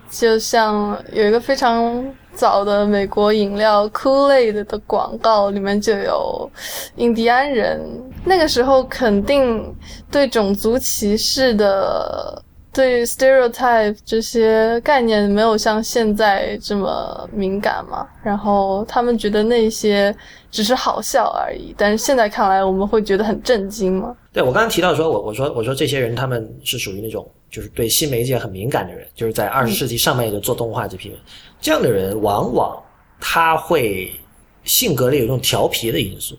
[0.09, 6.49] 就像有一个非常早的美国饮料 Kool-Aid 的广告，里面就有
[6.95, 7.81] 印第安人。
[8.25, 9.75] 那个时候肯定
[10.11, 12.41] 对种族歧视的。
[12.75, 20.13] 对 stereotype 这些概念没有像现在这么敏感嘛，然后他们觉得那些
[20.51, 24.13] 只是好笑而已，但是现在看来我们会觉得很震惊嘛。
[24.33, 31.17] 对我刚刚提到说，我我说我说这些人他们是属于那种就是对新媒介很敏感的人，就是在二十世纪上半叶就做动画这批人，
[31.61, 32.77] 这样的人往往
[33.21, 34.11] 他会
[34.65, 36.37] 性格里有一种调皮的因素，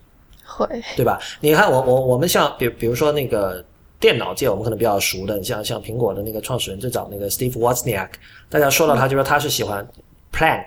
[0.56, 0.66] 会
[0.96, 1.20] 对吧？
[1.40, 3.64] 你看我我我们像比比如说那个。
[3.98, 8.10] 电脑界我们可能比较熟的，像像苹果的那个创始人最早那个 Steve Wozniak，
[8.50, 9.84] 大家说到他就说他是喜欢
[10.30, 10.66] plank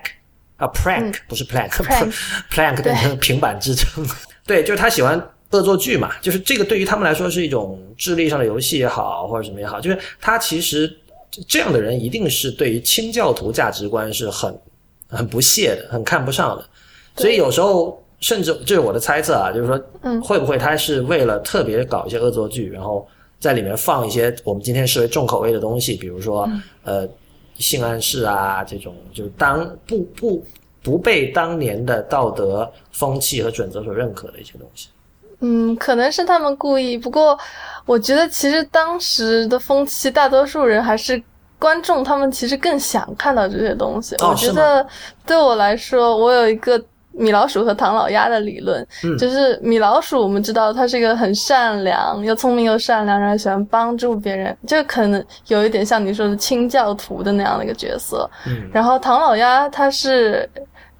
[0.56, 4.04] 啊，Plank 不是 plank，plank 平板支撑，
[4.44, 5.16] 对，就是他喜欢
[5.50, 10.92] 恶作剧嘛，就是这个对于他们来说是一种智力上的游戏也好，或者什么也好，就是他其实
[11.46, 14.60] 这样的人一定是对于清教徒价值观是很
[15.08, 16.68] 很不屑的，很看不上的，
[17.14, 17.99] 所以有时候。
[18.20, 23.06] 甚至这是我的猜测啊，就是说，嗯会不会他是为了特别搞一些恶作剧，然后
[23.38, 26.46] 在里面放一些我们今天视为重口味的东西，比如说
[26.84, 27.08] 呃
[27.56, 30.44] 性暗示啊这种，就是当不不
[30.82, 34.90] 不被当年的道德风气和准则所认可的一些东西。
[35.40, 36.98] 嗯，可能是他们故意。
[36.98, 37.38] 不过
[37.86, 41.22] 我觉得其实当时的风气，大多数人还是
[41.58, 44.14] 观众，他们其实更想看到这些东西。
[44.20, 44.86] 我觉得
[45.24, 46.78] 对我来说，我有一个。
[47.12, 48.86] 米老鼠和唐老鸭的理论，
[49.18, 58.28] 就是米老鼠，我们知道它是一个很善良、又聪明又善良，然后喜欢帮助别人，就可能有一点像你说的清教徒的那样的一个角色。
[58.72, 60.48] 然后唐老鸭他是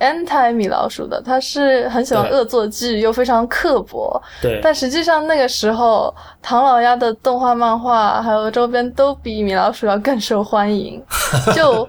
[0.01, 4.21] anti 米老鼠的，他是很喜欢恶作剧又非常刻薄。
[4.43, 11.01] 对，但实际上那个时候，唐老鸭的动画、漫画还有周边都比米老鼠要更受欢迎，
[11.55, 11.89] 就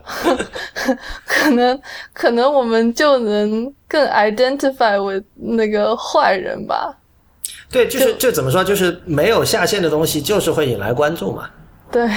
[1.26, 1.82] 可能
[2.14, 6.96] 可能我们就能更 identify with 那个坏人吧。
[7.72, 11.50] 对，就是就怎么说，就是没有下限的东西，就是会引来关注嘛。
[11.90, 12.10] 对，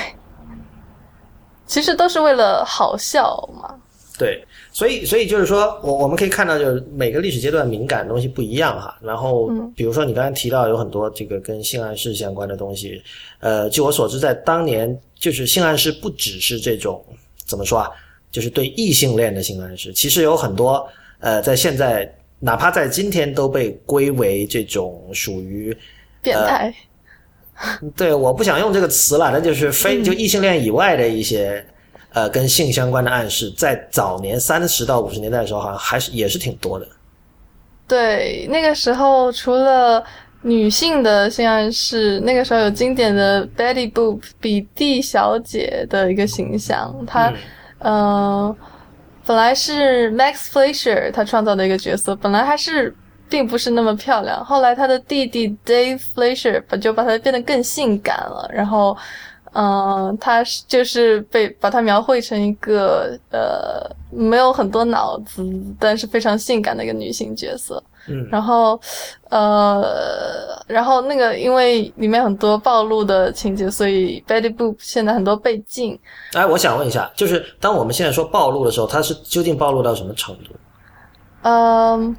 [1.65, 3.73] 其实都是为了好笑嘛。
[4.19, 8.99] 对，所以所以就是说我我们可以看到，就是每个历史阶段敏感的东西不一样哈。
[9.01, 13.01] 然后，比如说你刚才提到有很多这个跟性暗示相关的东西，
[13.39, 17.01] 呃，据我所知，在当年就是性暗示不只是这种
[17.47, 17.89] 怎么说啊，
[18.33, 20.85] 就是对异性恋的性暗示，其实有很多
[21.21, 25.73] 呃，在现在哪怕在今天都被归为这种属于
[26.21, 26.75] 变态。
[27.95, 31.65] 对，我不想用这个词了，那就是非就异性恋以外的一些。
[32.15, 36.87] 呃，跟性相关的暗示，在早年三十到五十年代的时候，好像还是也是挺多的。
[37.89, 40.01] 对，那个时候除了
[40.41, 47.33] 女性的性暗示，那个时候有经典的 Betty Boop 比蒂小姐的一个形象，她
[47.81, 48.57] 呃
[49.27, 52.95] 本来是 Max Fleischer 他创造的一个角色，本来还是
[53.29, 58.97] 并不是那么漂亮，后来他的弟弟 Dave Fleischer 就把她变得更性感了，然后。
[59.55, 65.45] 嗯，他是就是被把她描绘成一个呃没有很多脑子，
[65.79, 67.81] 但是非常性感的一个女性角色。
[68.09, 68.79] 嗯，然后
[69.31, 75.97] 呃，然后那个因为里面很多暴露的情节，所以 Betty Boop 现在很多被禁。
[76.33, 80.51] 哎，我想问一下，就是当我们现在说暴露的时候，它是究竟暴露到什么程度？
[81.43, 82.17] 嗯，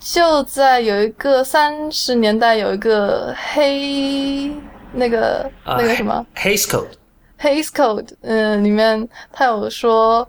[0.00, 4.52] 就在有一个三十年代有一个黑。
[4.94, 10.26] 那个那个什么，Hays Code，Hays Code，嗯，里面他有说，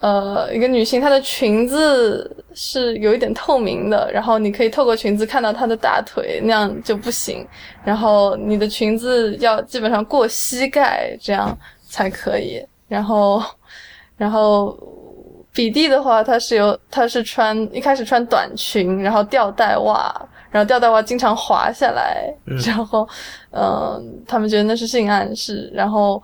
[0.00, 7.46] 呃，一个女性她的裙子是有一点透明的，然后你可以透过裙子看到她的大腿，那样就不行。
[7.84, 12.64] 然后你的裙子要基本上过膝盖，这样才可以。
[12.88, 13.42] 然后，
[14.16, 14.76] 然后
[15.52, 20.28] 比蒂的话，她是有，她是穿一开始穿短裙，然后吊带袜。
[20.50, 22.28] 然后吊带袜经常滑下来，
[22.66, 23.08] 然后，
[23.52, 25.70] 嗯，他们觉得那是性暗示。
[25.72, 26.20] 然后，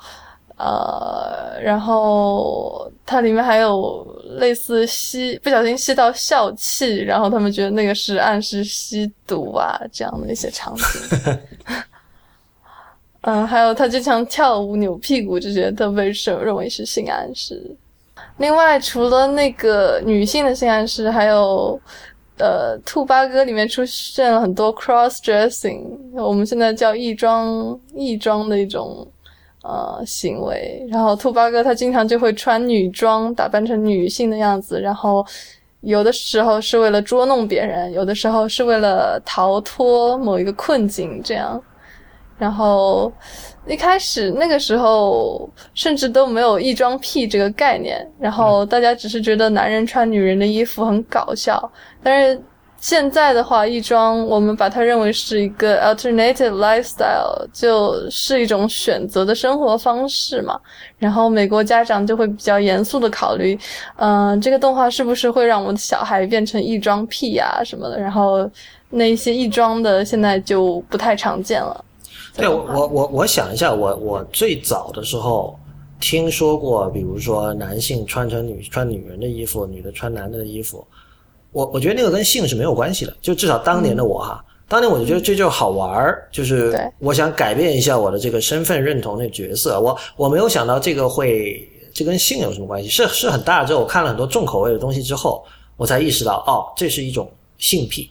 [0.57, 4.05] 呃，然后它里面还有
[4.41, 11.39] 类似吸不小心吸到笑气，然后他们觉得那个是暗示吸毒啊这样的一些场景。
[13.23, 17.63] 嗯，还有他经常跳舞扭屁股，就觉得特别受认为是性暗示。
[18.39, 21.81] 另外，除了那个女性的性暗示，还有。
[22.39, 25.83] 呃，兔八哥里面出现了很多 cross dressing，
[26.13, 29.07] 我们现在叫异装异装的一种
[29.63, 30.87] 呃行为。
[30.91, 35.25] 然后兔八哥他经常就会穿女装，打扮成女性的样子，然后
[35.81, 41.63] 有的时候是为了捉弄别人，有的时候是为了逃脱某一个困境，这样。
[42.39, 43.11] 然后
[43.67, 51.71] 一开始那个时候甚至都没有异装癖这个概念，然后大家只是觉得男人穿女人的衣服很搞笑。
[52.03, 52.41] 但是
[52.79, 60.61] 现在的话，异装我们把它认为是一个 alternative lifestyle，就是一种选择的生活方式嘛。
[60.99, 63.59] 然后美国家长就会比较严肃的考虑，
[63.97, 67.99] 嗯，这个动画是不是会让我的小孩变成异装癖呀什么的。
[67.99, 68.49] 然后
[68.91, 71.85] 那些异装的现在就不太常见了。
[72.37, 75.59] 对，我我我我想一下，我我最早的时候
[75.99, 80.87] 听说过，比如说男性穿成女穿女人的衣服，女的穿男的衣服。
[81.53, 89.81] 我我觉得那个跟性是没有关系的，就至少当年的我哈，当年我就觉得这就好玩儿，就是我想改变一下我的这个身份认同的角色。
[89.81, 93.65] 我我没有想到这个会这跟性有什么关系，是是很大。
[93.65, 95.43] 之后我看了很多重口味的东西之后，
[95.79, 98.11] 我才意识到哦，这是一种性癖。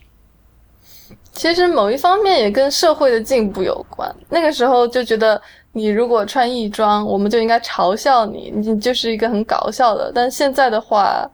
[1.35, 4.11] 其实某一方面也跟社会的进步有关。
[4.29, 5.39] 那个时候就觉得
[5.71, 10.11] 你如果穿异装，我们就应该嘲笑你，你就是一个很搞笑的。
[10.15, 11.29] 但现在的话。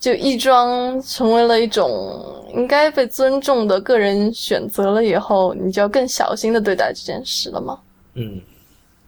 [0.00, 7.80] 就异装成为了一种应该被尊重的个人选择了以后，你就要更小心的对待这件事了吗？
[8.14, 8.40] 嗯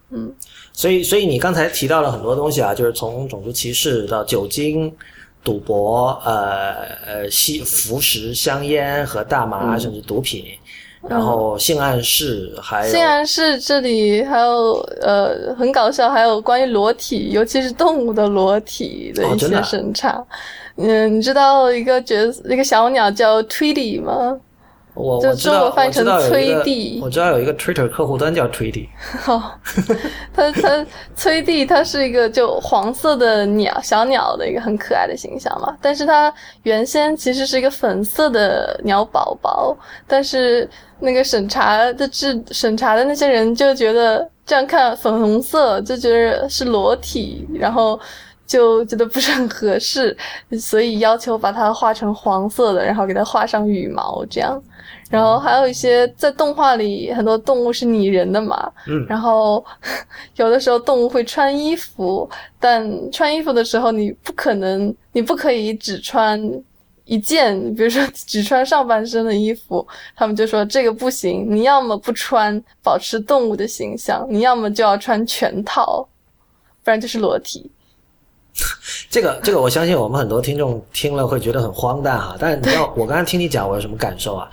[0.09, 0.35] 嗯，
[0.73, 4.93] 所以所以你刚才提到了很多东西啊，就是从种族歧视到酒精、
[5.43, 6.75] 赌博、呃
[7.05, 10.45] 呃吸服食、香烟和大麻，甚至毒品，
[11.07, 20.23] 然后性暗示，还有性暗示这里还有呃很搞笑，还有关于裸体，尤其是动物的裸体的一些审查。
[20.77, 24.39] 嗯，你知道一个角色一个小鸟叫 Tweety 吗？
[24.93, 28.87] 我就我知道，中国翻译成我知道有一个崔地我知道有一个 Twitter 客户端叫 Tweety，
[29.27, 29.41] 哦，
[30.33, 30.85] 它它
[31.15, 36.33] 崔地它是一个就黄色的鸟小鸟的一个很可爱的形象嘛，但是它
[36.63, 39.75] 原先其实是一个粉色的鸟宝宝，
[40.07, 40.69] 但是
[40.99, 47.99] 那个审查的制审查的那些人就觉得这样看粉红色就觉得是裸体，然后。
[48.51, 50.15] 就觉得不是很合适，
[50.59, 54.61] 所以要求把它画成黄色的，然后给它画上羽毛这样。
[55.09, 59.63] 然后还有一些在动画里，很多动物是拟人的嘛，嗯，然后
[60.35, 62.29] 有的时候动物会穿衣服，
[62.59, 66.41] 但穿衣服的时候你不可能，你不可以只穿
[67.05, 69.85] 一件，比如说只穿上半身的衣服，
[70.15, 76.07] 他们就说这个不行，你要么不穿，保持动物的形象，你要么就要穿全套，
[76.83, 77.69] 不然就是裸体。
[79.09, 82.35] 这 个这个，我相信我们很多听众听了会觉得很荒诞哈。
[82.39, 84.49] 但是你知道，我刚才听你讲，我有什么感受啊？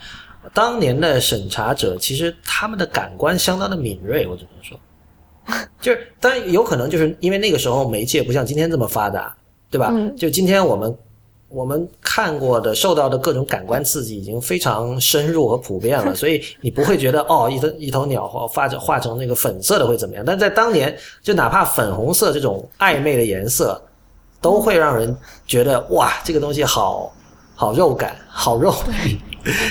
[0.53, 4.79] 当年的审查者其实他们的感官相当的敏锐，我只能说，
[5.79, 9.35] 就是当然有可能就是因为那个时候媒介不像今天这么发达，
[9.69, 9.89] 对吧？
[9.91, 10.97] 嗯就今天我们
[11.49, 20.23] 我们看过的、受到的各种感官刺激已经非常深入和普遍了， 所以你不会觉得哦，一头一头鸟画画成画成那个粉色的会怎么样？
[20.25, 23.79] 但在当年，就哪怕粉红色这种暧昧的颜色。
[24.41, 25.15] 都会让人
[25.45, 27.13] 觉得哇，这个东西好
[27.55, 28.73] 好肉感，好肉。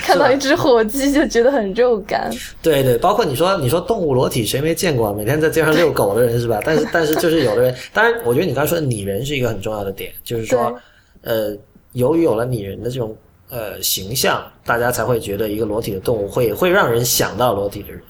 [0.02, 2.30] 看到一只火鸡就觉得很肉感。
[2.62, 5.12] 对对，包括你说你说动物裸体，谁没见过？
[5.12, 6.58] 每天在街上遛狗的人是吧？
[6.64, 10.74] 但是但是就是有的人，当然，我觉得你刚才说的拟人是一个很重要的点，就是说，
[11.22, 11.54] 呃，
[11.92, 13.14] 由于有了拟人的这种
[13.50, 18.02] 呃形象，大家才会觉得一个裸体的动物会会让人想到裸体的人。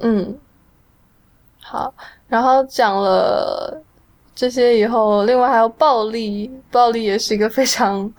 [0.00, 0.38] 嗯，
[1.60, 1.94] 好，
[2.26, 3.80] 然后讲了。
[4.34, 8.12] 这些以后，另外还有暴力，暴力也是一个非常，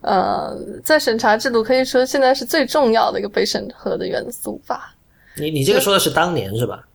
[0.00, 4.94] 呃，在审查制度可以说现在是最重要的一个被审核的元素吧。
[5.36, 6.86] 你你这个说的是当年是吧？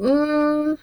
[0.00, 0.78] 嗯，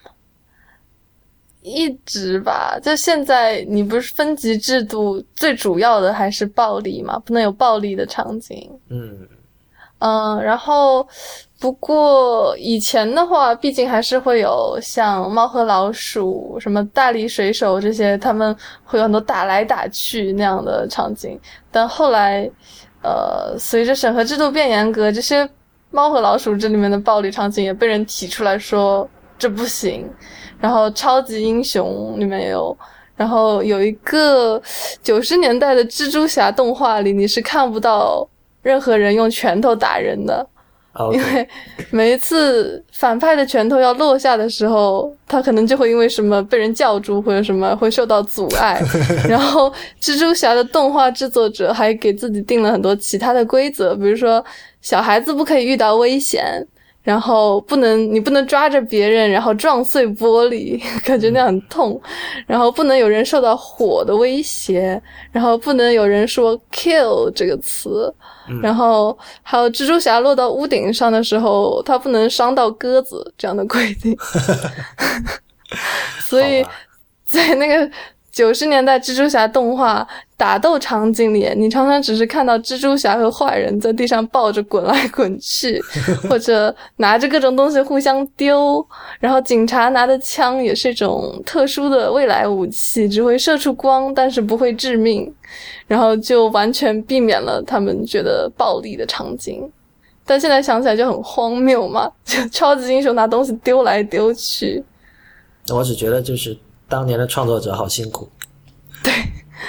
[1.62, 2.78] 一直吧。
[2.82, 7.18] 就现在，你不是分级制度最主要的还是暴力嘛？
[7.20, 8.70] 不能有暴力的场景。
[8.89, 9.28] 嗯
[10.02, 11.08] 嗯，然后。
[11.62, 21.39] 不过以前的话，毕竟还是会有像猫和老鼠、什么大力水手这些，他们会有很多打来打去那样的场景。
[21.70, 22.49] 但后来，
[23.04, 25.47] 呃，随着审核制度变严格，这些
[25.91, 30.10] 猫和老鼠这里面的暴力场景也被人提出来说这不行。
[30.60, 32.76] 然后超级英雄里面有，
[33.16, 34.60] 然后有一个
[35.04, 38.28] 九十年代的蜘蛛侠动画里，你是看不到
[38.62, 40.47] 任何人用拳头打人的。
[41.14, 41.47] 因为
[41.89, 48.78] 每一次反派的拳头要落下的时候，他可能就会因为什么被人叫住或者什么会受到阻碍。
[49.30, 54.43] 然后蜘蛛侠的动画制作者还给自己定了很多其他的规则，比如说
[54.82, 56.68] 小孩子不可以遇到危险。
[57.04, 61.99] 然后不能，你不能抓着别人，然后撞碎玻璃， 感觉那样很痛。
[62.45, 68.14] 然后不能有人受到火的威胁，然后不能有人说 “kill” 这个词。
[68.62, 74.18] 然后还有蜘蛛侠落到屋顶上的时候，他不能伤到鸽子这样的规定。
[76.28, 76.66] 所以
[77.24, 77.89] 在那个。
[78.32, 80.07] 九十年代蜘蛛侠动画
[80.38, 85.82] 打斗场景里，你常常只是看到蜘蛛侠和坏人在地上抱着滚来滚去，
[86.29, 88.86] 或者拿着各种东西互相丢。
[89.19, 95.32] 然后警察拿的枪也是一种特殊的未来武器，只会射出光，但是不会致命。
[95.86, 99.69] 然后就完全避免了他们觉得暴力的场景。
[100.25, 104.82] 但现在想起来就很荒谬嘛，就超级英雄拿东西丢来丢去。
[105.67, 106.57] 我只觉得就是。
[106.92, 108.30] 当年的创作者好辛苦，
[109.02, 109.14] 对，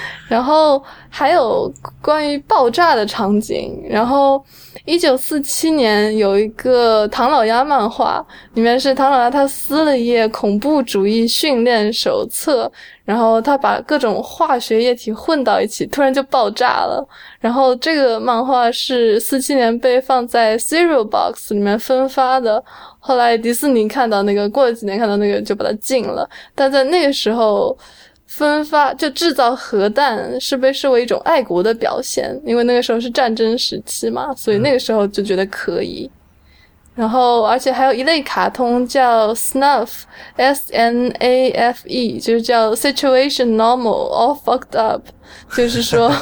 [0.28, 3.82] 然后还有关于爆炸的场景。
[3.88, 4.43] 然后，
[4.84, 8.24] 一九四七年有一个唐老鸭漫画，
[8.55, 12.70] 里面是唐老鸭他撕了一页恐怖主义训练手册，
[13.05, 17.07] 然后他把各种化学液体混到一起，突然就爆炸了。
[17.40, 22.62] 然后这个漫画是四七年被放在 Cereal Box 里面分发的。
[23.05, 26.28] 后来迪士尼看到那个，过了几年看到那个就把它禁了。
[26.55, 27.76] 但在那个时候，
[28.35, 36.11] 分发就制造核弹是被视为一种爱国的表现，因为那个时候是战争时期嘛，所以那个时候就觉得可以。
[36.95, 45.03] 然后，而且还有一类卡通叫 Snuff，S N A F E，就是叫 Situation Normal All Fucked Up，
[45.57, 46.12] 就是说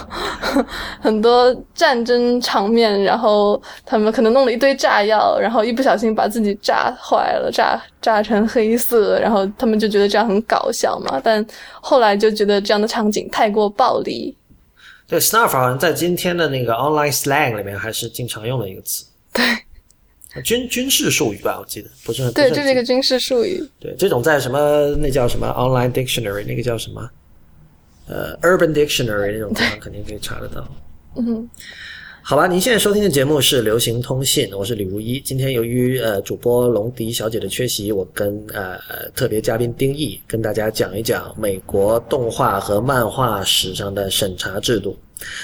[1.03, 11.21] 很多战争场面，然后他们可能弄了一堆炸药，然后一不小心把自己炸坏了，炸炸成黑色，然后他们就觉得这样很搞笑嘛。
[11.23, 11.45] 但
[11.81, 14.37] 后来就觉得这样的场景太过暴力。
[15.09, 19.05] 对，Snuff 好像在今天的那个 online slang 里面还是经常用的一个词。
[19.33, 19.45] 对，
[20.45, 23.61] 军军事术语吧，我记得不是很对，就是很这是一个军事术语。
[23.81, 27.11] 对，这种在什么那叫什么 online dictionary，那个叫什么
[28.07, 30.69] 呃 urban dictionary 那种地方肯定可以查得到。
[31.17, 31.49] 嗯，
[32.23, 35.21] 好吧，您现在收听的节目是流行通信，我是李如一。
[35.21, 44.97] 今天由于呃主播龙迪小姐的缺席，我跟呃呃特别嘉宾丁毅跟大家讲一讲美国动画和漫画史上的审查制度。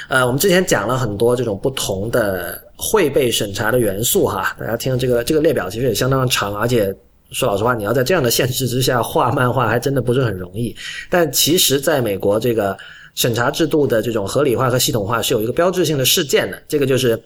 [0.09, 6.95] 呃，我们之前讲了很多这种不同的会被审查的元素哈，大家听这个这个列表其实也相当长，而且
[7.31, 10.77] 说老实话，你要在这样的限制之下画漫画，还真的不是很容易。
[11.09, 12.77] 但其实，在美国这个
[13.15, 17.19] 审查制度的这种合理化和系统化是有一个标志性的事件的，这个就是，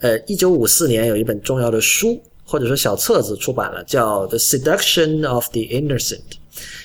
[0.00, 6.16] 呃，一九五四年有一本重要的书或者说小册子出版了，叫《The Seduction of the Innocent》，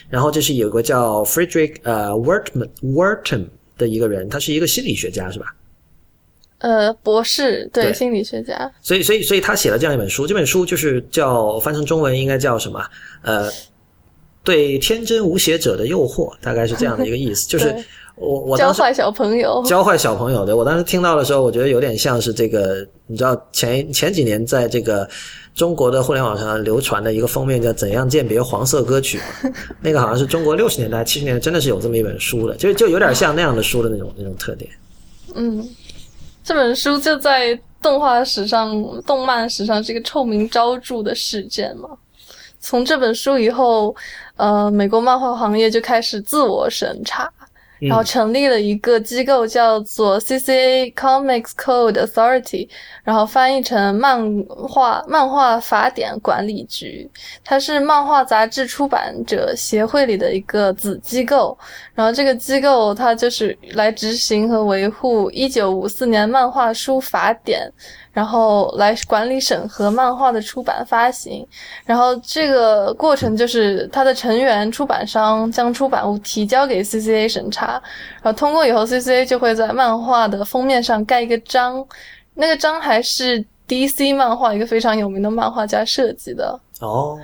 [0.10, 3.48] 然后这是有个叫 Frederick 呃 Wertman Wertham
[3.78, 5.48] 的一个人，他是一个心理学家，是吧？
[6.64, 8.72] 呃，博士，对，对心理学家。
[8.82, 12.82] 所以，所以，所以他写了这样一本书，这本书就是叫翻成中文应该叫什么？
[13.22, 13.50] 呃，
[14.46, 17.46] 对天真无邪者的诱惑，大概是这样的一个意思。
[17.52, 17.76] 就是
[18.16, 19.62] 我我教坏小朋友。
[19.68, 25.06] 教坏小朋友的，我当时听到的时候，我觉得有点像是这个，你知道前前几年在这个
[25.54, 29.18] 中国的互联网上流传的一个封面叫《怎样鉴别黄色歌曲》
[29.50, 29.54] 嘛，
[29.84, 34.72] 那个好像是中国六十年代、七十年代真的是有这么一本书的，就就有点像那样的书的那种那种特点。
[35.36, 35.68] 嗯，
[36.44, 38.72] 这本书就在动画史上、
[39.06, 41.90] 动漫史上是一个臭名昭著的事件嘛。
[42.60, 43.96] 从这本书以后，
[44.36, 47.32] 呃，美国漫画行业就开始自我审查，
[47.88, 52.68] 然后成立了一个机构叫做 CCA Comics Code Authority，
[53.04, 57.10] 然后翻译成漫画漫画法典管理局。
[57.44, 61.58] 它是漫画杂志出版者协会里的一个子机构，
[61.94, 67.72] 然后这个机构它就是来执行和维护一九五四年漫画书法典，
[68.14, 71.46] 然后来管理审核漫画的出版发行。
[71.84, 77.82] 然后这个过程就是它的成员出版商将出版物提交给 CCA 审查，
[78.22, 81.86] 然后通过以后，CCA 就会在漫画的封面上盖一个章，
[82.36, 86.60] 那个章还是 DC 漫画一个非常有名的漫画家设计的。
[86.80, 87.20] 哦，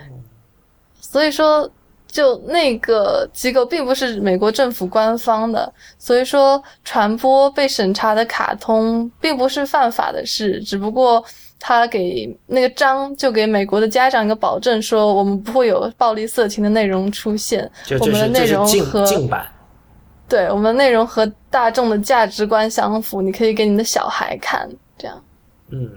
[0.99, 1.69] 所以说，
[2.11, 11.23] 就那个机构并不是美国政府官方的，所以说传播被审查的卡通并不是犯法的事，只不过
[11.59, 19.45] 他给那个章就给美国的家长一个保证，说我们不会有暴力色情的内容出现，我们的内容和禁版。
[20.27, 25.23] 对我们的内容和大众的价值观相符，你可以给你的小孩看，这样。
[25.71, 25.89] 嗯，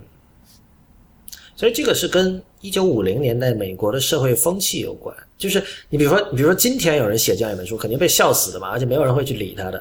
[1.62, 5.14] 所以这个是跟一九五零年代美国的社会风气有关。
[5.38, 9.80] 就是你比如说，比如说今天有人写这样一本书，肯定被笑死的嘛，而且没有人会去理他的。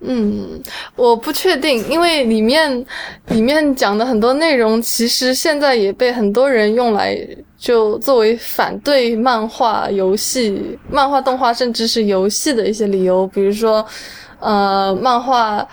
[0.00, 0.60] 嗯，
[0.96, 2.84] 我不确定，因为里面
[3.28, 7.16] 里面讲的很多内容，其实现在也被很多人用来
[7.56, 13.86] 就作为反对漫画、游戏、漫画、动画，甚至是游戏的一些理由，比如说，
[14.40, 15.64] 呃，漫画。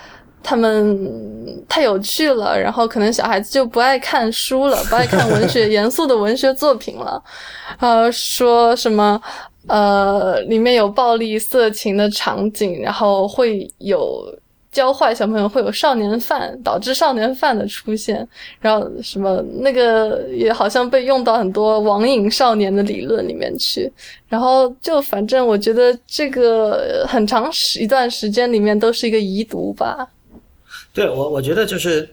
[0.42, 7.22] 他们太有趣了，然后可能小孩子就不爱看书了，不爱看文学严肃的文学作品了，
[7.78, 9.20] 呃，说什么
[9.68, 14.26] 呃里面有暴力色情的场景，然后会有
[14.70, 18.26] 教坏小朋友，会有少年犯，导致少年犯的出现，
[18.58, 23.92] 然后什么那个也好像被用到很多网瘾少年的理论里面去，
[24.28, 30.08] 然后就反正我觉得这个很长时一段时间里面都是一个遗毒吧。
[30.94, 32.08] 对我，我觉得就是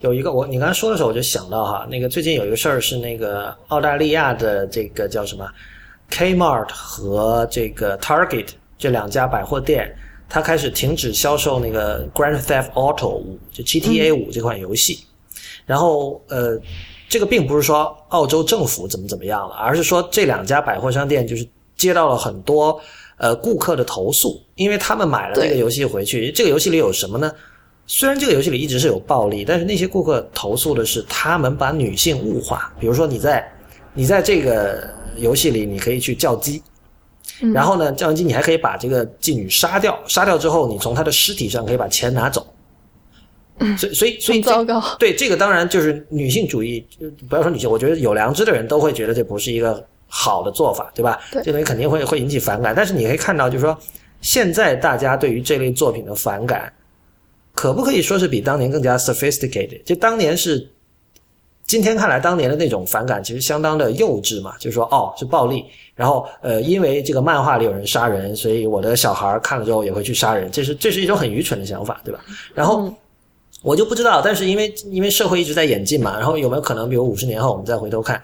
[0.00, 5.48] 有一个我你刚才说的时候，我就想到哈，那个最近有一个事儿是那个澳大利亚的这个叫什么
[6.10, 9.90] Kmart 和这个 Target 这两家百货店，
[10.28, 15.06] 它开始停止销售那个 Grand Theft Auto 五，就 GTA 五这款游戏。
[15.64, 16.60] 然后呃，
[17.08, 21.46] 这个并不是说澳洲政府怎么怎么样了，而是说这两家百货商店就是
[21.76, 22.78] 接到了很多
[23.16, 27.32] 呃顾客的投诉，因为他们买了这个游戏回去，这个游戏里有什么呢？
[27.92, 32.72] 虽然这个游戏里一直是有暴力，但是那些顾客投诉的是他们把女性物化。
[32.78, 33.52] 比如说你在
[33.94, 36.62] 你在这个游戏里，你可以去叫鸡，
[37.42, 42.46] 嗯然后呢，叫完鸡你还可以把这个妓女杀掉，杀掉之后，你从她的尸体上可以把钱拿走。
[43.76, 44.80] 所以所以所以糟糕。
[44.96, 51.20] 对这个当然就是女性主义，就不要说女性，我觉得有良知的人都会觉得这不是一个好的做法，对吧？
[51.32, 52.72] 对这东西肯定会会引起反感。
[52.72, 53.76] 但是你可以看到，就是说
[54.20, 56.72] 现在大家对于这类作品的反感，
[57.60, 59.82] 可不可以说是比当年更加 sophisticated？
[59.84, 60.66] 就当年是
[61.66, 72.24] 今天看来，当年的那种反感其实相当的幼稚嘛，就是说哦是暴力，然后呃因为这个漫画里有人杀人，所以我的小孩看了之后也会去杀人，这是这是一种很愚蠢的想法，对吧？
[72.54, 72.90] 然后
[73.60, 78.22] 我就不知道，但是因为因为社会一直在演进嘛，然后有没有可能，比如五十年后我们再回头看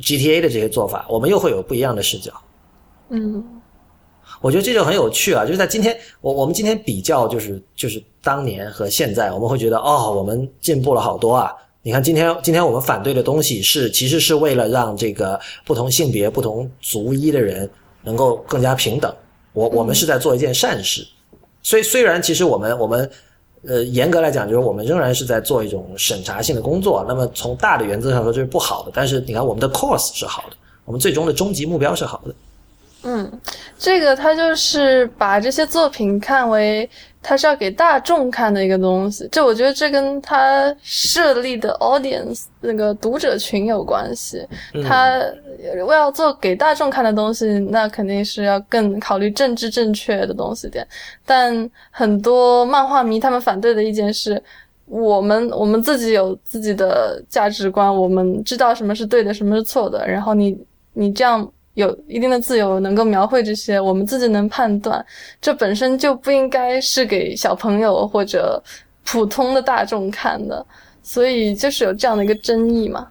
[0.00, 2.32] GTA 的这些做法，我们又会有不一样的视角。
[3.10, 3.53] 嗯。
[4.44, 5.42] 我觉得这就很有趣啊！
[5.42, 11.50] 就是在今天，我我们今天比较，就是就是当年和现在，我们会觉得哦，我们进步了好多啊！
[11.80, 17.68] 你看今天今天我们反对的东西是，其实是为了让这个不同性别、不同族裔的人
[18.02, 19.10] 能够更加平等。
[19.54, 21.06] 我我们是在做一件善事。
[21.62, 23.10] 所以虽然其实我们我们
[23.66, 27.02] 呃严格来讲，就是我们仍然是在做一种审查性的工作。
[27.08, 28.92] 那么从大的原则上说，这是不好的。
[28.94, 32.34] 但是你看，我们的 course 是好的，我们最终的终极目标是好的。
[33.04, 33.30] 嗯，
[33.78, 36.88] 这个他就是把这些作品看为
[37.22, 44.46] 他是要给大众看的一个东西，这我觉得这跟他设立的 audience 那个读者群有关系。
[44.88, 45.20] 他
[45.86, 50.86] 为要做给大众看的东西，那肯定是要更考虑政治正确的东西点。
[51.26, 54.42] 但很多漫画迷他们反对的意见是，
[54.86, 60.08] 我们我们自己有自己的价值观，我们知道什么是对的，什么是错的。
[60.08, 60.58] 然后你
[60.94, 61.46] 你这样。
[61.74, 65.04] 有一定的自由，能够描绘这些，我们自己能判断，
[65.40, 68.62] 这本身就不应该是给小朋友或者
[69.04, 70.64] 普通的大众看的，
[71.02, 73.08] 所以就是有这样的一个争议嘛。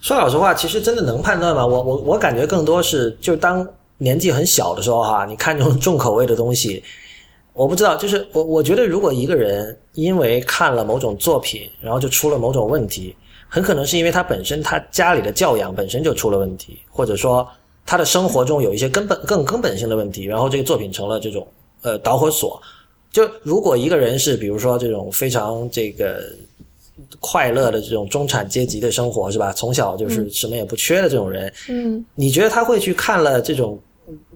[0.00, 1.64] 说老实话，其实真的能判断吗？
[1.64, 3.66] 我我我感觉更多是，就当
[3.98, 6.82] 年纪很小的时候哈，你看这种重口味的东西，
[7.52, 13.14] 我不知道，就是我我觉得，如果一个人因为看了某种作品，然后就出了某种问题，
[13.48, 17.48] 很可能是因为他本身他家里的教养本身就出了问题，或者说。
[17.84, 21.46] 他的生活中有一些根本更根本性的问题，然后这个作品成了这种
[21.82, 22.60] 呃导火索。
[23.10, 26.22] 就如果一个人是比如说这种非常这个
[27.18, 29.52] 快乐的这种中产阶级的生活是吧？
[29.52, 33.76] 从小就是什么也不缺的这种人，嗯，你觉得他会去看了这种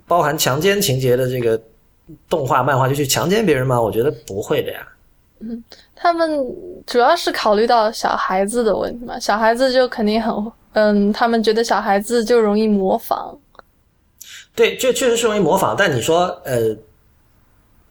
[0.08, 1.60] 包含强奸情节的这个
[2.28, 3.80] 动画漫画就去强奸别人吗？
[3.80, 4.88] 我觉得不会的呀。
[5.48, 5.64] 嗯，
[5.94, 6.30] 他们
[6.86, 13.38] 主要是考虑到小孩子的问题嘛，小孩子就肯定很嗯，他们觉得小孩子就容易模仿。
[14.56, 16.76] 对，这确实是容易模仿，但你说，呃，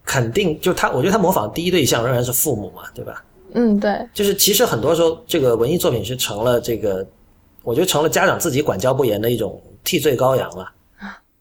[0.05, 3.23] 肯定就他，我觉得他模仿第一对象仍然是父母嘛，对吧？
[3.53, 4.07] 嗯，对。
[4.13, 7.05] 就是其实很多时候，这个文艺作品是成了这个，
[7.63, 10.71] 我觉得成了家长自己管教不严的一种替罪羔羊了。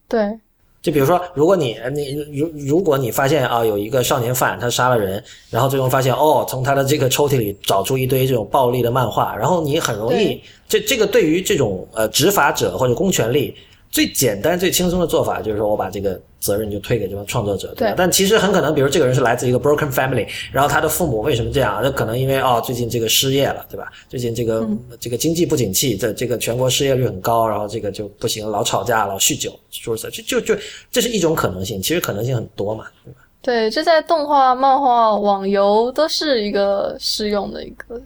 [0.09, 0.39] 对。
[0.83, 13.55] 就比如说，如果你你如如果你发现啊，有一个少年犯他杀了人，然后最终发现哦，从他的这个抽屉里找出一堆这种暴力的漫画，然后你很容易，这这个对于这种呃执法者或者公权力。
[13.93, 17.95] 最简单、最轻松的做法就是说我把这个责任就推给这帮创作者，对吧？
[17.99, 21.79] 但其实很可能，比如这个人是来自一个 broken family，然后他的父母为什么这样？
[21.83, 23.93] 那可能因为哦，最近这个失业了，对吧？
[24.09, 24.67] 最近这个
[24.99, 30.57] 这个经济不景气，这这个全国失业率很高，然后这个就不行，老吵架，老酗酒，说就就就
[30.91, 31.81] 这是一种可能性。
[31.83, 33.21] 其实可能性很多嘛，对吧？
[33.43, 38.01] 对，这在动画、漫画、网游都是一个适用的一个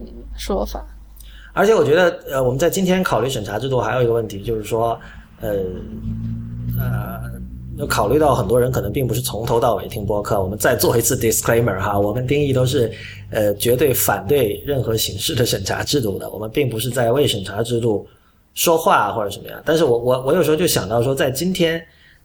[0.00, 0.06] 嗯
[0.38, 0.82] 说法。
[1.52, 4.98] 而且我觉得，呃，我们在今天考虑审查制度，还有一个问题就是说，
[5.40, 5.50] 呃，
[6.78, 7.20] 呃，
[7.76, 10.42] 要考虑到很多人可能并不是从头到尾听播客。
[10.42, 12.90] 我们再做一次 disclaimer 哈，我跟丁义都是，
[13.30, 16.28] 呃，绝对反对任何形式的审查制度的。
[16.30, 18.06] 我们并不是在为审查制度
[18.54, 19.60] 说话或者什么样。
[19.64, 21.82] 但是我我我有时候就想到说，在今天，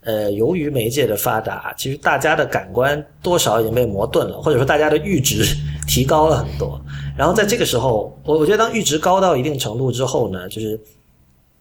[0.07, 5.43] 呃，由于媒介的发达，其实大家的感官多少已经被磨钝了，或者说大家的阈值
[5.85, 6.81] 提高了很多。
[7.17, 10.79] 然后在这个时候，我我觉得当阈值高到一定程度之后呢，就是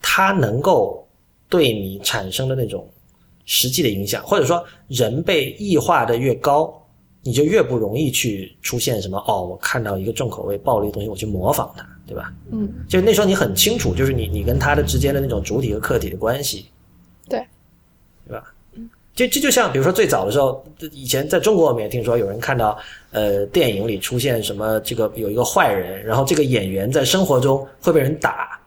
[0.00, 1.04] 它能够
[1.48, 2.88] 对你产生的那种
[3.46, 6.72] 实际的影响，或者说人被异化的越高，
[7.22, 12.32] 你就越不容易去出现什么哦，我看到一个重口味暴力的东西，我去模仿它，对吧？
[12.52, 16.66] 嗯，就那时候你很清楚，就是你你跟他的之间的那种主体和客体的关系？
[19.16, 20.62] 这这就像，比如说最早的时候，
[20.92, 22.78] 以前在中国我们也听说有人看到，
[23.12, 28.60] 呃，电影里出现什么这个有一个坏人，然后这个演员在生活中会被人打。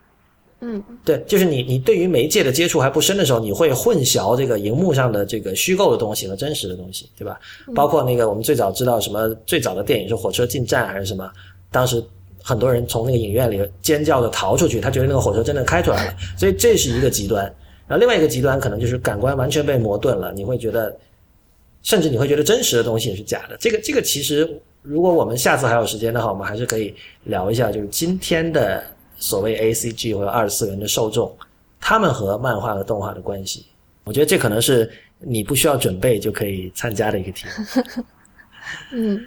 [0.61, 7.39] 嗯，对，就是你你对于媒介的接触还不深的时候，你会混淆这个荧幕上的这个虚构的东西和真实的东西，对吧？
[7.75, 11.31] 包括那个我们最早知道什么最早的电影是火车进站还是什么，
[11.71, 12.03] 当时
[12.41, 17.53] 很多人从那个影院里尖叫着逃出去，他觉得那个火车真的开出来了，所以这是一个极端。
[17.89, 20.95] 然后另外一个极端可能就是感官完全被磨钝了，你会觉得，
[21.81, 23.57] 甚至你会觉得真实的东西也是假的。
[23.59, 24.47] 这个这个其实，
[24.83, 28.83] 如果我们下次还有时间的话，我们还是可以聊一下，就是今天的
[29.17, 31.35] 所谓 A C G 或者二次元的受众，
[31.81, 33.65] 他们和漫画和动画的关系。
[34.03, 34.87] 我觉得这可能是
[35.17, 37.47] 你不需要准备就可以参加的一个题。
[38.91, 39.19] 嗯，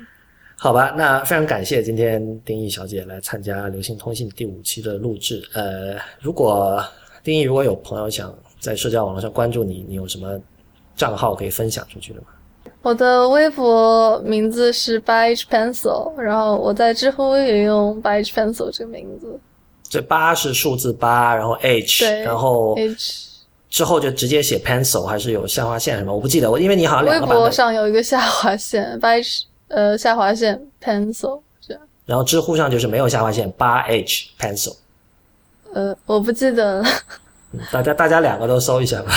[0.57, 5.43] 好吧，那非常感谢今天丁义小姐来参加《流行通信》第五期的录制。
[5.53, 6.81] 呃，如果
[7.25, 10.41] 丁义如果有朋友想在社交网络上关注你，你有什么
[10.97, 12.27] 账号可以分享出去的吗？
[12.81, 19.39] 我的微博名字是 by H pencil，然后我在知乎也用 by H pencil 这个名字。
[19.89, 23.29] 这八是数字八，然后 H，然后 H
[23.69, 26.15] 之后就直接写 pencil 还是有下划线什么？
[26.15, 27.51] 我不记得，我因为你好像两微博。
[27.51, 31.83] 上有一个下划线 by H 呃下划线 pencil 这样。
[32.07, 34.77] 然后知乎上就是没有下划线，八 H pencil。
[35.73, 36.89] 呃，我不记得了。
[37.71, 39.13] 大家大家两个都搜一下吧，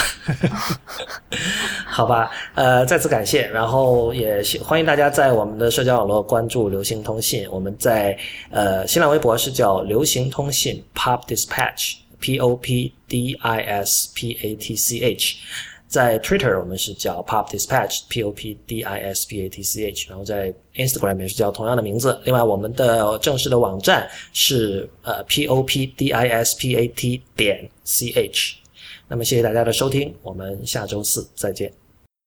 [1.87, 2.29] 好吧？
[2.53, 7.47] 呃，再次感谢，然后也欢迎大家在我们的社交网络关注流行通信。
[7.49, 8.17] 我们在
[8.49, 15.37] 呃新浪微博是叫流行通信 Pop Dispatch，P O P D I S P A T C H。
[15.87, 21.19] 在 Twitter 我们是叫 Pop Dispatch，P O P D I S P A T C H，然后在 Instagram
[21.19, 22.19] 也是叫同样的名字。
[22.25, 28.55] 另外，我们的正式的网站是呃 P O P D I S P A T 点 C H。
[29.07, 31.71] 那么谢谢大家的收听，我们下周四再见。